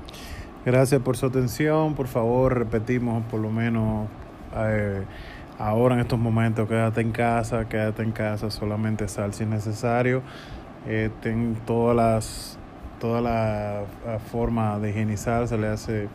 Gracias 0.64 1.00
por 1.00 1.16
su 1.16 1.26
atención. 1.26 1.94
Por 1.94 2.08
favor, 2.08 2.58
repetimos 2.58 3.22
por 3.26 3.40
lo 3.40 3.50
menos 3.50 4.08
eh, 4.56 5.04
ahora 5.58 5.94
en 5.94 6.00
estos 6.00 6.18
momentos, 6.18 6.68
quédate 6.68 7.00
en 7.00 7.12
casa, 7.12 7.68
quédate 7.68 8.02
en 8.02 8.12
casa, 8.12 8.50
solamente 8.50 9.08
sal 9.08 9.34
si 9.34 9.44
es 9.44 9.48
necesario. 9.48 10.22
Eh, 10.86 11.10
todas 11.66 11.96
las 11.96 12.58
toda 12.98 13.20
la 13.20 13.84
forma 14.32 14.78
de 14.78 14.90
higienizar, 14.90 15.46
se 15.46 15.56
le 15.56 15.68
hace 15.68 16.08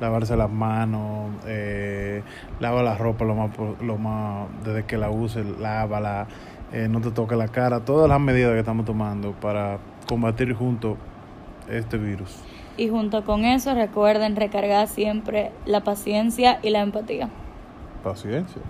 lavarse 0.00 0.36
las 0.36 0.50
manos, 0.50 1.30
eh, 1.46 2.22
lava 2.60 2.82
la 2.82 2.96
ropa 2.96 3.24
lo 3.24 3.34
más, 3.34 3.50
lo 3.80 3.96
más, 3.96 4.48
desde 4.64 4.84
que 4.84 4.98
la 4.98 5.10
uses, 5.10 5.46
lávala, 5.58 6.26
eh, 6.72 6.88
no 6.88 7.00
te 7.00 7.10
toque 7.10 7.36
la 7.36 7.48
cara, 7.48 7.80
todas 7.80 8.08
las 8.08 8.20
medidas 8.20 8.52
que 8.52 8.58
estamos 8.58 8.84
tomando 8.84 9.32
para 9.32 9.78
combatir 10.08 10.54
juntos 10.54 10.96
este 11.70 11.96
virus. 11.96 12.36
Y 12.76 12.88
junto 12.88 13.24
con 13.24 13.44
eso 13.44 13.74
recuerden 13.74 14.34
recargar 14.34 14.88
siempre 14.88 15.52
la 15.64 15.84
paciencia 15.84 16.58
y 16.62 16.70
la 16.70 16.80
empatía. 16.80 17.28
Paciencia. 18.02 18.60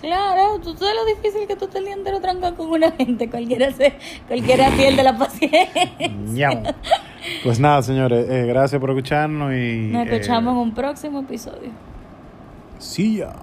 Claro, 0.00 0.60
tú 0.60 0.76
sabes 0.76 0.94
lo 0.94 1.04
difícil 1.06 1.46
que 1.48 1.56
tú 1.56 1.66
te 1.66 1.78
entero 1.78 2.20
trancado 2.20 2.54
con 2.56 2.68
una 2.68 2.90
gente, 2.92 3.30
cualquiera 3.30 3.72
se, 3.72 3.94
cualquiera 4.28 4.68
pierde 4.76 5.02
la 5.02 5.16
paciencia. 5.16 6.74
Pues 7.42 7.60
nada, 7.60 7.82
señores, 7.82 8.28
eh, 8.28 8.46
gracias 8.46 8.80
por 8.80 8.90
escucharnos 8.90 9.52
y... 9.52 9.88
Nos 9.92 10.06
eh, 10.06 10.16
escuchamos 10.16 10.52
en 10.52 10.58
un 10.58 10.74
próximo 10.74 11.20
episodio. 11.20 11.70
See 12.78 13.16
ya. 13.16 13.34